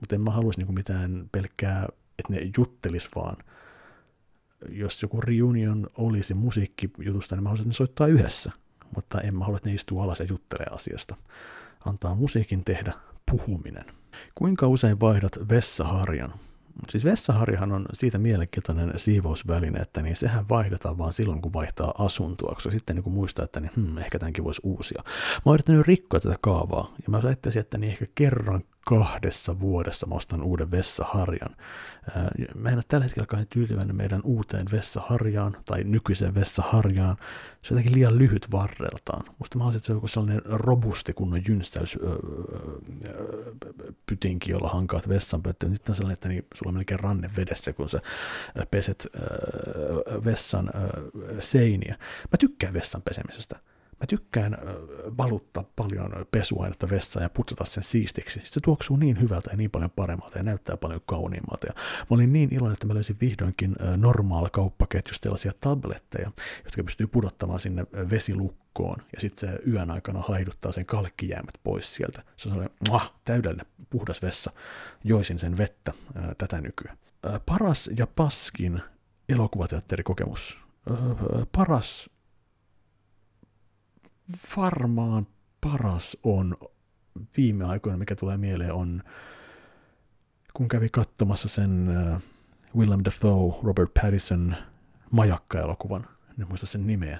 [0.00, 1.88] mutta en mä haluaisi niinku mitään pelkkää,
[2.22, 3.36] että ne juttelis vaan–
[4.68, 8.50] jos joku reunion olisi musiikkijutusta, niin mä haluaisin, että ne soittaa yhdessä.
[8.94, 11.16] Mutta en mä halua, että ne istuu alas ja juttelee asiasta.
[11.86, 12.92] Antaa musiikin tehdä
[13.30, 13.84] puhuminen.
[14.34, 16.32] Kuinka usein vaihdat vessaharjan?
[16.90, 22.54] Siis vessaharjahan on siitä mielenkiintoinen siivousväline, että niin sehän vaihdetaan vaan silloin, kun vaihtaa asuntoa,
[22.54, 25.02] koska sitten niin kun muistaa, että niin, hmm, ehkä tämänkin voisi uusia.
[25.06, 30.06] Mä oon yrittänyt rikkoa tätä kaavaa, ja mä väittäisin, että niin ehkä kerran kahdessa vuodessa
[30.06, 31.56] mä ostan uuden vessaharjan.
[32.54, 37.16] Mä en ole tällä hetkellä kai tyytyväinen meidän uuteen vessaharjaan tai nykyiseen vessaharjaan.
[37.62, 39.24] Se on jotenkin liian lyhyt varreltaan.
[39.38, 41.98] Musta mä että se joku sellainen robusti kunnon jynstäys
[44.06, 45.68] pytinki, jolla hankaat vessanpönttöä.
[45.68, 48.00] Nyt on sellainen, että niin, sulla on melkein ranne vedessä, kun sä
[48.70, 49.06] peset
[50.24, 50.70] vessan
[51.40, 51.96] seiniä.
[52.30, 53.60] Mä tykkään vessan pesemisestä
[54.02, 54.58] mä tykkään
[55.18, 58.40] valuttaa paljon pesuainetta vessaan ja putsata sen siistiksi.
[58.44, 61.66] Se tuoksuu niin hyvältä ja niin paljon paremmalta ja näyttää paljon kauniimmalta.
[61.66, 66.30] Ja mä olin niin iloinen, että mä löysin vihdoinkin normaal kauppaketjusta sellaisia tabletteja,
[66.64, 72.22] jotka pystyy pudottamaan sinne vesilukkoon ja sitten se yön aikana haiduttaa sen kalkkijäämät pois sieltä.
[72.36, 74.50] Se on sellainen muah, täydellinen puhdas vessa.
[75.04, 76.96] Joisin sen vettä ää, tätä nykyään.
[77.22, 78.82] Ää, paras ja paskin
[79.28, 80.60] elokuvateatterikokemus.
[80.90, 80.96] Ää,
[81.56, 82.10] paras
[84.56, 85.26] varmaan
[85.60, 86.56] paras on
[87.36, 89.02] viime aikoina, mikä tulee mieleen, on
[90.54, 92.22] kun kävi katsomassa sen uh,
[92.76, 94.56] Willem Dafoe, Robert Pattinson
[95.10, 96.06] majakka-elokuvan,
[96.40, 97.18] en muista sen nimeä.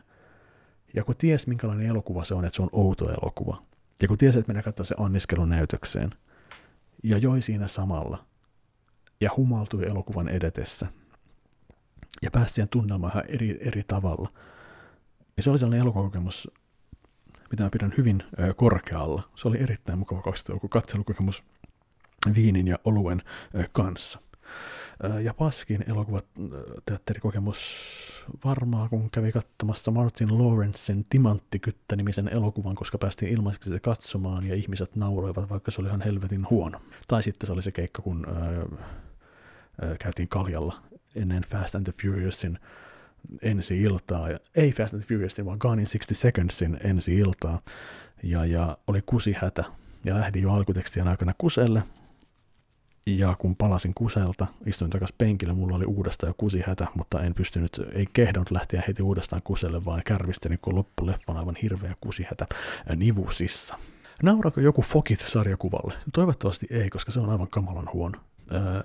[0.94, 3.62] Ja kun ties minkälainen elokuva se on, että se on outo elokuva,
[4.02, 6.10] ja kun ties, että mennään katsoa se anniskelun näytökseen,
[7.02, 8.24] ja joi siinä samalla,
[9.20, 10.86] ja humaltui elokuvan edetessä,
[12.22, 14.28] ja pääsi siihen tunnelmaan ihan eri, eri tavalla,
[15.36, 16.50] niin se oli sellainen elokuvakokemus,
[17.52, 18.22] mitä pidän hyvin
[18.56, 19.22] korkealla.
[19.34, 20.22] Se oli erittäin mukava
[20.70, 21.44] katselukokemus
[22.34, 23.22] viinin ja oluen
[23.72, 24.20] kanssa.
[25.22, 27.58] Ja Paskin elokuvateatterikokemus
[28.44, 34.96] varmaan, kun kävi katsomassa Martin Lawrencein Timanttikyttä-nimisen elokuvan, koska päästiin ilmaiseksi se katsomaan ja ihmiset
[34.96, 36.80] nauroivat, vaikka se oli ihan helvetin huono.
[37.08, 38.64] Tai sitten se oli se keikka, kun öö,
[39.82, 40.82] öö, käytiin kaljalla
[41.14, 42.58] ennen Fast and the Furiousin
[43.42, 47.58] ensi iltaa, ja ei Fast and Furious, vaan Gone in 60 Secondsin ensi iltaa,
[48.22, 49.64] ja, ja oli kusihätä,
[50.04, 51.82] ja lähdin jo alkutekstien aikana kuselle,
[53.06, 57.80] ja kun palasin kuselta, istuin takaisin penkille, mulla oli uudestaan jo kusihätä, mutta en pystynyt,
[57.92, 62.46] ei kehdannut lähteä heti uudestaan kuselle, vaan kärvistelin, kun loppuleffan aivan hirveä kusihätä
[62.96, 63.78] nivusissa.
[64.22, 65.94] Nauraako joku Fokit sarjakuvalle?
[66.14, 68.18] Toivottavasti ei, koska se on aivan kamalan huono.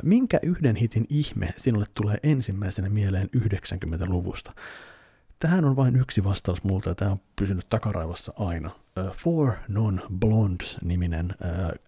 [0.04, 4.52] Minkä yhden hitin ihme sinulle tulee ensimmäisenä mieleen 90-luvusta?
[5.40, 8.72] Tähän on vain yksi vastaus multa ja tämä on pysynyt takaraivassa aina.
[9.12, 11.36] Four Non-Blondes-niminen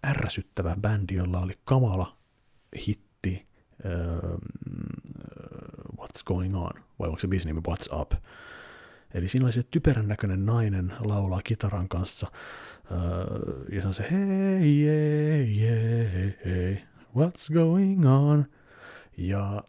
[0.05, 2.17] ärsyttävä bändi, jolla oli kamala
[2.88, 3.45] hitti
[5.97, 8.11] What's Going On, vai onko se biisin nimi What's Up?
[9.13, 12.28] Eli siinä oli se typerän näköinen nainen laulaa kitaran kanssa,
[13.72, 16.84] ja se on se hei, hei, hei, hei,
[17.18, 18.45] what's going on?
[19.18, 19.64] Ja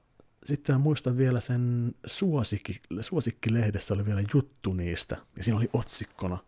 [0.45, 6.39] sitten muistan vielä sen suosikki, suosikkilehdessä oli vielä juttu niistä, ja siinä oli otsikkona,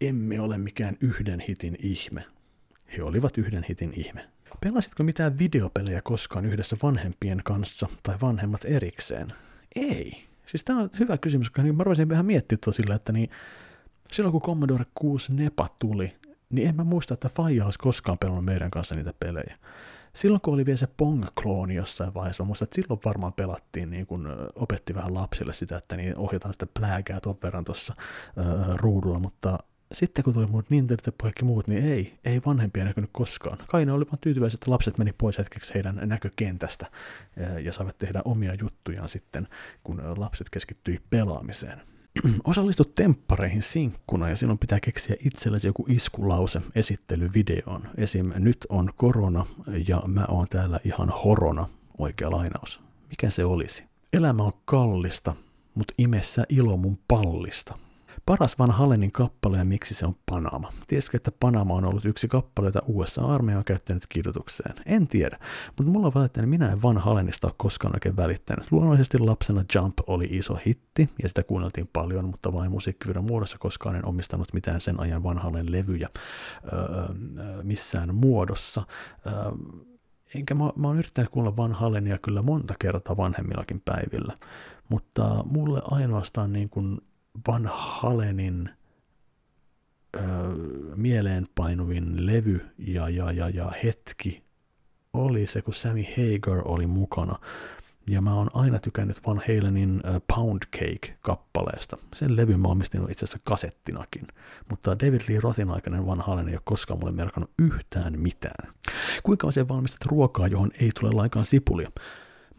[0.00, 2.24] emme ole mikään yhden hitin ihme.
[2.96, 4.28] He olivat yhden hitin ihme.
[4.60, 9.28] Pelasitko mitään videopelejä koskaan yhdessä vanhempien kanssa tai vanhemmat erikseen?
[9.76, 10.24] Ei.
[10.46, 13.30] Siis tämä on hyvä kysymys, koska niin mä ruvasin vähän miettiä sillä, että niin,
[14.12, 16.10] silloin kun Commodore 6 Nepa tuli,
[16.50, 19.56] niin en mä muista, että Faija olisi koskaan pelannut meidän kanssa niitä pelejä
[20.16, 24.28] silloin kun oli vielä se Pong-klooni jossain vaiheessa, muistan, että silloin varmaan pelattiin, niin kun
[24.54, 27.94] opetti vähän lapsille sitä, että niin ohjataan sitä plääkää tuon verran tuossa
[28.76, 29.58] ruudulla, mutta
[29.92, 33.58] sitten kun tuli muut Nintendo ja kaikki muut, niin ei, ei vanhempia näkynyt koskaan.
[33.68, 36.86] Kai ne oli vaan tyytyväisiä, että lapset meni pois hetkeksi heidän näkökentästä
[37.64, 39.48] ja saavat tehdä omia juttujaan sitten,
[39.84, 41.80] kun lapset keskittyi pelaamiseen.
[42.44, 47.88] osallistut temppareihin sinkkuna ja sinun pitää keksiä itsellesi joku iskulause esittelyvideoon.
[47.96, 48.32] Esim.
[48.36, 49.46] nyt on korona
[49.88, 52.80] ja mä oon täällä ihan horona, oikea lainaus.
[53.10, 53.84] Mikä se olisi?
[54.12, 55.34] Elämä on kallista,
[55.74, 57.74] mutta imessä ilo mun pallista.
[58.26, 60.72] Paras Van Halenin kappale ja miksi se on Panama.
[60.86, 64.74] Tiesitkö, että Panama on ollut yksi kappale, jota USA-armeija on käyttänyt kidutukseen?
[64.86, 65.38] En tiedä,
[65.78, 68.72] mutta mulla on että minä en Van Halenista ole koskaan oikein välittänyt.
[68.72, 73.96] Luonnollisesti lapsena Jump oli iso hitti ja sitä kuunneltiin paljon, mutta vain musiikkivideon muodossa koskaan
[73.96, 76.08] en omistanut mitään sen ajan Van Halen levyjä
[76.72, 77.14] öö,
[77.62, 78.82] missään muodossa.
[79.26, 79.32] Öö,
[80.34, 84.34] enkä mä, mä oon yrittänyt kuulla Van Halenia kyllä monta kertaa vanhemmillakin päivillä,
[84.88, 87.00] mutta mulle ainoastaan niin kuin
[87.48, 88.70] Van Halenin
[90.16, 90.20] ö,
[90.96, 94.42] mieleenpainuvin levy ja, ja, ja, ja hetki
[95.12, 97.38] oli se, kun Sammy Hagar oli mukana.
[98.10, 100.02] Ja mä oon aina tykännyt Van Halenin
[100.34, 101.96] Pound Cake-kappaleesta.
[102.14, 104.22] Sen levy mä omistin itse asiassa kasettinakin.
[104.70, 108.74] Mutta David Lee Rothin aikainen Van Halen ei ole koskaan mulle merkannut yhtään mitään.
[109.22, 111.88] Kuinka usein valmistat ruokaa, johon ei tule lainkaan sipulia?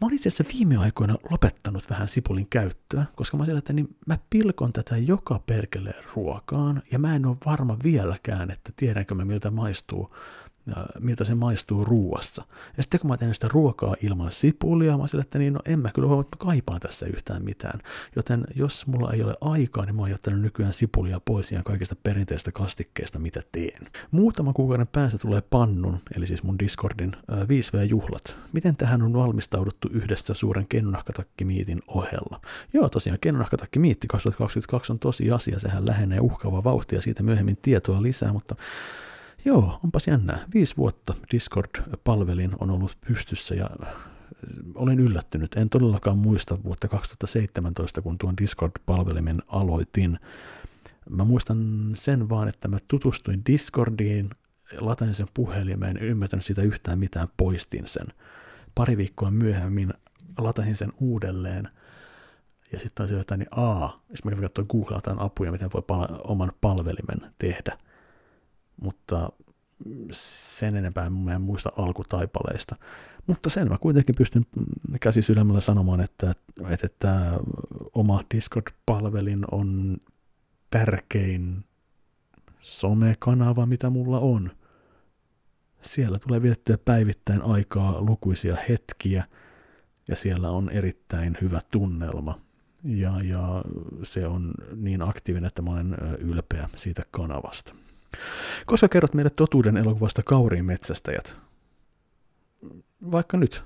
[0.04, 4.18] Mä oon itse asiassa viime aikoina lopettanut vähän sipulin käyttöä, koska mä että niin mä
[4.30, 9.50] pilkon tätä joka perkeleen ruokaan, ja mä en ole varma vieläkään, että tiedänkö mä miltä
[9.50, 10.16] maistuu
[11.00, 12.44] miltä se maistuu ruuassa.
[12.76, 15.78] Ja sitten kun mä teen sitä ruokaa ilman sipulia, mä sille, että niin, no en
[15.78, 17.80] mä kyllä huomaa, että mä kaipaan tässä yhtään mitään.
[18.16, 21.96] Joten jos mulla ei ole aikaa, niin mä oon jättänyt nykyään sipulia pois ihan kaikista
[22.02, 23.86] perinteistä kastikkeista, mitä teen.
[24.10, 28.36] Muutama kuukauden päästä tulee pannun, eli siis mun Discordin 5V-juhlat.
[28.52, 32.40] Miten tähän on valmistauduttu yhdessä suuren kennahkatakkimiitin ohella?
[32.72, 38.32] Joo, tosiaan kennahkatakkimiitti 2022 on tosi asia, sehän lähenee uhkaavaa vauhtia, siitä myöhemmin tietoa lisää,
[38.32, 38.56] mutta
[39.44, 40.38] Joo, onpas jännää.
[40.54, 43.70] Viisi vuotta Discord-palvelin on ollut pystyssä ja
[44.74, 45.54] olen yllättynyt.
[45.54, 50.18] En todellakaan muista vuotta 2017, kun tuon Discord-palvelimen aloitin.
[51.10, 54.30] Mä muistan sen vaan, että mä tutustuin Discordiin,
[54.78, 58.06] latasin sen puhelimeen, en ymmärtänyt sitä yhtään mitään, poistin sen.
[58.74, 59.94] Pari viikkoa myöhemmin
[60.38, 61.68] latasin sen uudelleen,
[62.72, 66.20] ja sitten on sieltä, niin aa, jos mä kävin katsoa googlataan apuja, miten voi pal-
[66.24, 67.78] oman palvelimen tehdä–
[68.80, 69.28] mutta
[70.12, 72.76] sen enempää mä en muista alkutaipaleista.
[73.26, 74.42] Mutta sen mä kuitenkin pystyn
[75.00, 76.30] käsi sydämellä sanomaan, että,
[76.70, 77.40] että, että
[77.94, 79.96] oma Discord-palvelin on
[80.70, 81.64] tärkein
[82.60, 84.50] somekanava, mitä mulla on.
[85.82, 89.24] Siellä tulee vietettyä päivittäin aikaa lukuisia hetkiä,
[90.08, 92.40] ja siellä on erittäin hyvä tunnelma.
[92.84, 93.64] Ja, ja
[94.02, 97.74] se on niin aktiivinen, että mä olen ylpeä siitä kanavasta.
[98.66, 101.36] Koska kerrot meille totuuden elokuvasta Kauriin metsästäjät?
[103.10, 103.62] Vaikka nyt.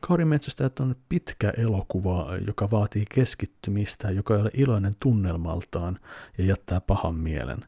[0.00, 5.98] Kauriin metsästäjät on pitkä elokuva, joka vaatii keskittymistä, joka ei ole iloinen tunnelmaltaan
[6.38, 7.58] ja jättää pahan mielen.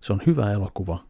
[0.00, 1.04] Se on hyvä elokuva,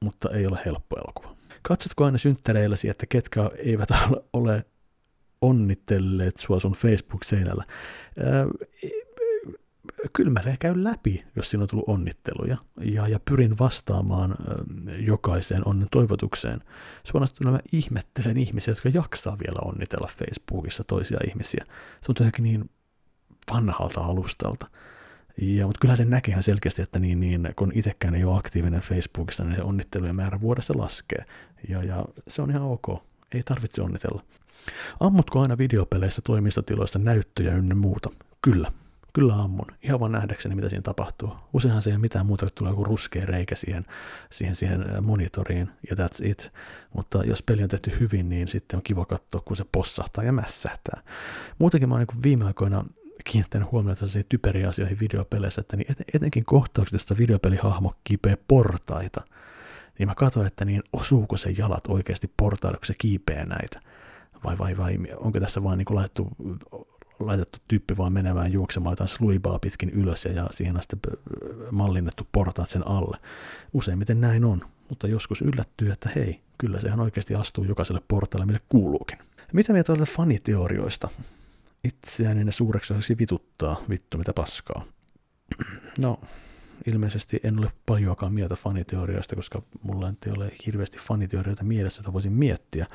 [0.00, 1.36] mutta ei ole helppo elokuva.
[1.62, 3.88] Katsotko aina synttäreilläsi, että ketkä eivät
[4.32, 4.64] ole
[5.40, 7.64] onnitelleet sua sun Facebook-seinällä?
[8.14, 9.03] kyllä
[10.30, 14.34] mä käyn läpi, jos siinä on tullut onnitteluja, ja, ja pyrin vastaamaan
[14.98, 16.58] jokaiseen onnen toivotukseen.
[17.04, 21.64] Suorastaan mä ihmettelen ihmisiä, jotka jaksaa vielä onnitella Facebookissa toisia ihmisiä.
[21.66, 22.70] Se on jotenkin niin
[23.52, 24.66] vanhalta alustalta.
[25.40, 28.80] Ja, mutta kyllähän se näkee ihan selkeästi, että niin, niin, kun itsekään ei ole aktiivinen
[28.80, 31.24] Facebookissa, niin se onnittelujen määrä vuodessa laskee.
[31.68, 32.86] Ja, ja se on ihan ok,
[33.34, 34.22] ei tarvitse onnitella.
[35.00, 38.10] Ammutko aina videopeleissä toimistotiloissa näyttöjä ynnä muuta?
[38.42, 38.70] Kyllä,
[39.14, 41.36] Kyllä ammun, ihan vaan nähdäkseni, mitä siinä tapahtuu.
[41.52, 43.82] Useinhan se ei ole mitään muuta, että tulee joku ruskea reikä siihen,
[44.30, 46.52] siihen, siihen monitoriin, ja that's it.
[46.94, 50.32] Mutta jos peli on tehty hyvin, niin sitten on kiva katsoa, kun se possahtaa ja
[50.32, 51.02] mässähtää.
[51.58, 52.84] Muutenkin mä oon niin viime aikoina
[53.24, 59.20] kiinnittänyt huomiota sellaisiin typeriin asioihin videopeleissä, että niin etenkin kohtaukset, jossa videopelihahmo kiipee portaita,
[59.98, 63.80] niin mä katsoin, että niin osuuko se jalat oikeasti portaille, kun se kiipee näitä
[64.44, 66.28] vai, vai, vai onko tässä vaan niin laitettu
[67.20, 70.96] laitettu tyyppi vaan menemään juoksemaan jotain sluibaa pitkin ylös ja, ja siihen asti
[71.70, 73.18] mallinnettu portaat sen alle.
[73.72, 78.60] Useimmiten näin on, mutta joskus yllättyy, että hei, kyllä sehän oikeasti astuu jokaiselle portaalle, mille
[78.68, 79.18] kuuluukin.
[79.52, 81.08] Mitä mieltä olette faniteorioista?
[81.84, 84.84] Itseäni ne suureksi osaksi vituttaa, vittu mitä paskaa.
[85.98, 86.20] No,
[86.86, 92.32] ilmeisesti en ole paljoakaan mieltä faniteorioista, koska mulla ei ole hirveästi faniteorioita mielessä, joita voisin
[92.32, 92.86] miettiä.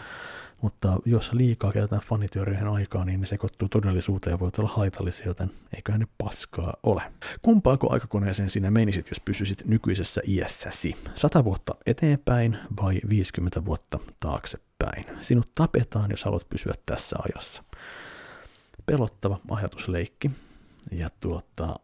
[0.62, 5.52] Mutta jos liikaa käytetään faniteorioihin aikaa, niin ne sekoittuu todellisuuteen ja voivat olla haitallisia, joten
[5.76, 7.02] eiköhän ne paskaa ole.
[7.42, 10.96] Kumpaako aikakoneeseen sinä menisit, jos pysyisit nykyisessä iässäsi?
[11.16, 15.06] 100 vuotta eteenpäin vai 50 vuotta taaksepäin?
[15.22, 17.64] Sinut tapetaan, jos haluat pysyä tässä ajassa.
[18.86, 20.32] Pelottava ajatusleikki.
[20.92, 21.76] Ja tuota,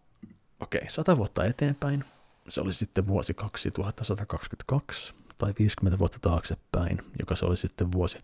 [0.60, 2.04] okei, okay, 100 vuotta eteenpäin.
[2.50, 8.18] Se oli sitten vuosi 2122 tai 50 vuotta taaksepäin, joka se oli sitten vuosi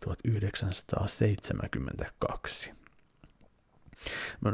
[0.00, 2.72] 1972.
[4.40, 4.50] Mä,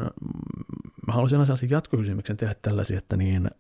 [1.07, 3.51] mä haluaisin sellaisen jatkokysymyksen tehdä tällaisia, että niin,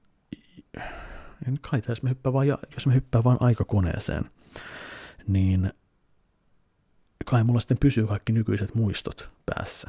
[1.48, 4.24] en kai jos me hyppää vaan, jos me hyppää vaan aikakoneeseen,
[5.26, 5.72] niin
[7.24, 9.88] kai mulla sitten pysyy kaikki nykyiset muistot päässä.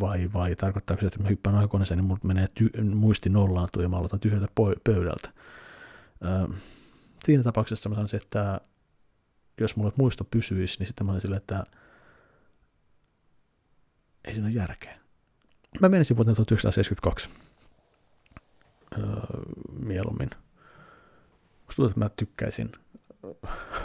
[0.00, 3.88] Vai, vai tarkoittaako se, että mä hyppään aikakoneeseen, niin mulla menee ty- muisti nollaantuu ja
[3.88, 4.48] mä aloitan tyhjältä
[4.84, 5.30] pöydältä.
[6.24, 6.56] Öö,
[7.26, 8.60] siinä tapauksessa mä sanoisin, että
[9.60, 11.64] jos mulle muisto pysyisi, niin sitten mä olin silleen, että
[14.24, 14.98] ei siinä ole järkeä.
[15.80, 17.30] Mä menisin vuoteen 1972
[18.98, 19.04] öö,
[19.82, 20.30] mieluummin.
[21.64, 22.72] Musta tuntuu, että mä tykkäisin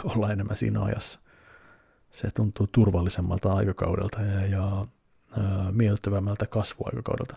[0.04, 1.20] olla enemmän siinä ajassa.
[2.12, 4.84] Se tuntuu turvallisemmalta aikakaudelta ja, ja
[5.38, 7.36] öö, miellyttävämmältä kasvuaikakaudelta.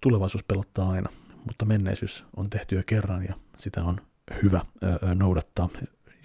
[0.00, 1.08] Tulevaisuus pelottaa aina,
[1.46, 4.00] mutta menneisyys on tehty jo kerran ja sitä on
[4.42, 4.60] hyvä
[5.14, 5.68] noudattaa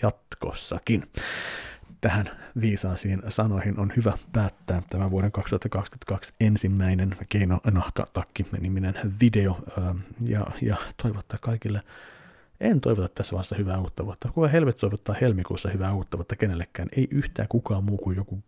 [0.01, 1.03] jatkossakin.
[2.01, 2.29] Tähän
[2.61, 9.59] viisaasiin sanoihin on hyvä päättää tämä vuoden 2022 ensimmäinen keino nahkatakki niminen video
[10.21, 11.81] ja, ja toivottaa kaikille
[12.59, 14.31] En toivota tässä vaiheessa hyvää uutta vuotta.
[14.31, 16.89] Kuka helvetti toivottaa helmikuussa hyvää uutta vuotta kenellekään?
[16.91, 18.43] Ei yhtään kukaan muu kuin joku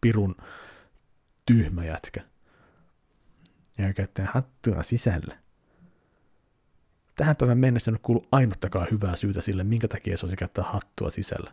[0.00, 0.36] pirun
[1.46, 2.20] tyhmä jätkä.
[3.78, 5.36] Ja käyttää hattua sisällä.
[7.18, 10.64] Tähän päivän mennessä en ole kuullut ainuttakaan hyvää syytä sille, minkä takia se olisi käyttää
[10.64, 11.52] hattua sisällä.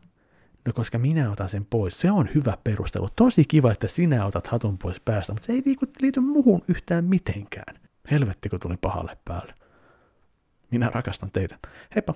[0.66, 2.00] No koska minä otan sen pois.
[2.02, 3.10] Se on hyvä perustelu.
[3.16, 5.64] Tosi kiva, että sinä otat hatun pois päästä, mutta se ei
[6.02, 7.76] liity muuhun yhtään mitenkään.
[8.12, 9.54] Helvetti, kun tuli pahalle päälle.
[10.72, 11.58] Minä rakastan teitä.
[11.96, 12.16] Heippa!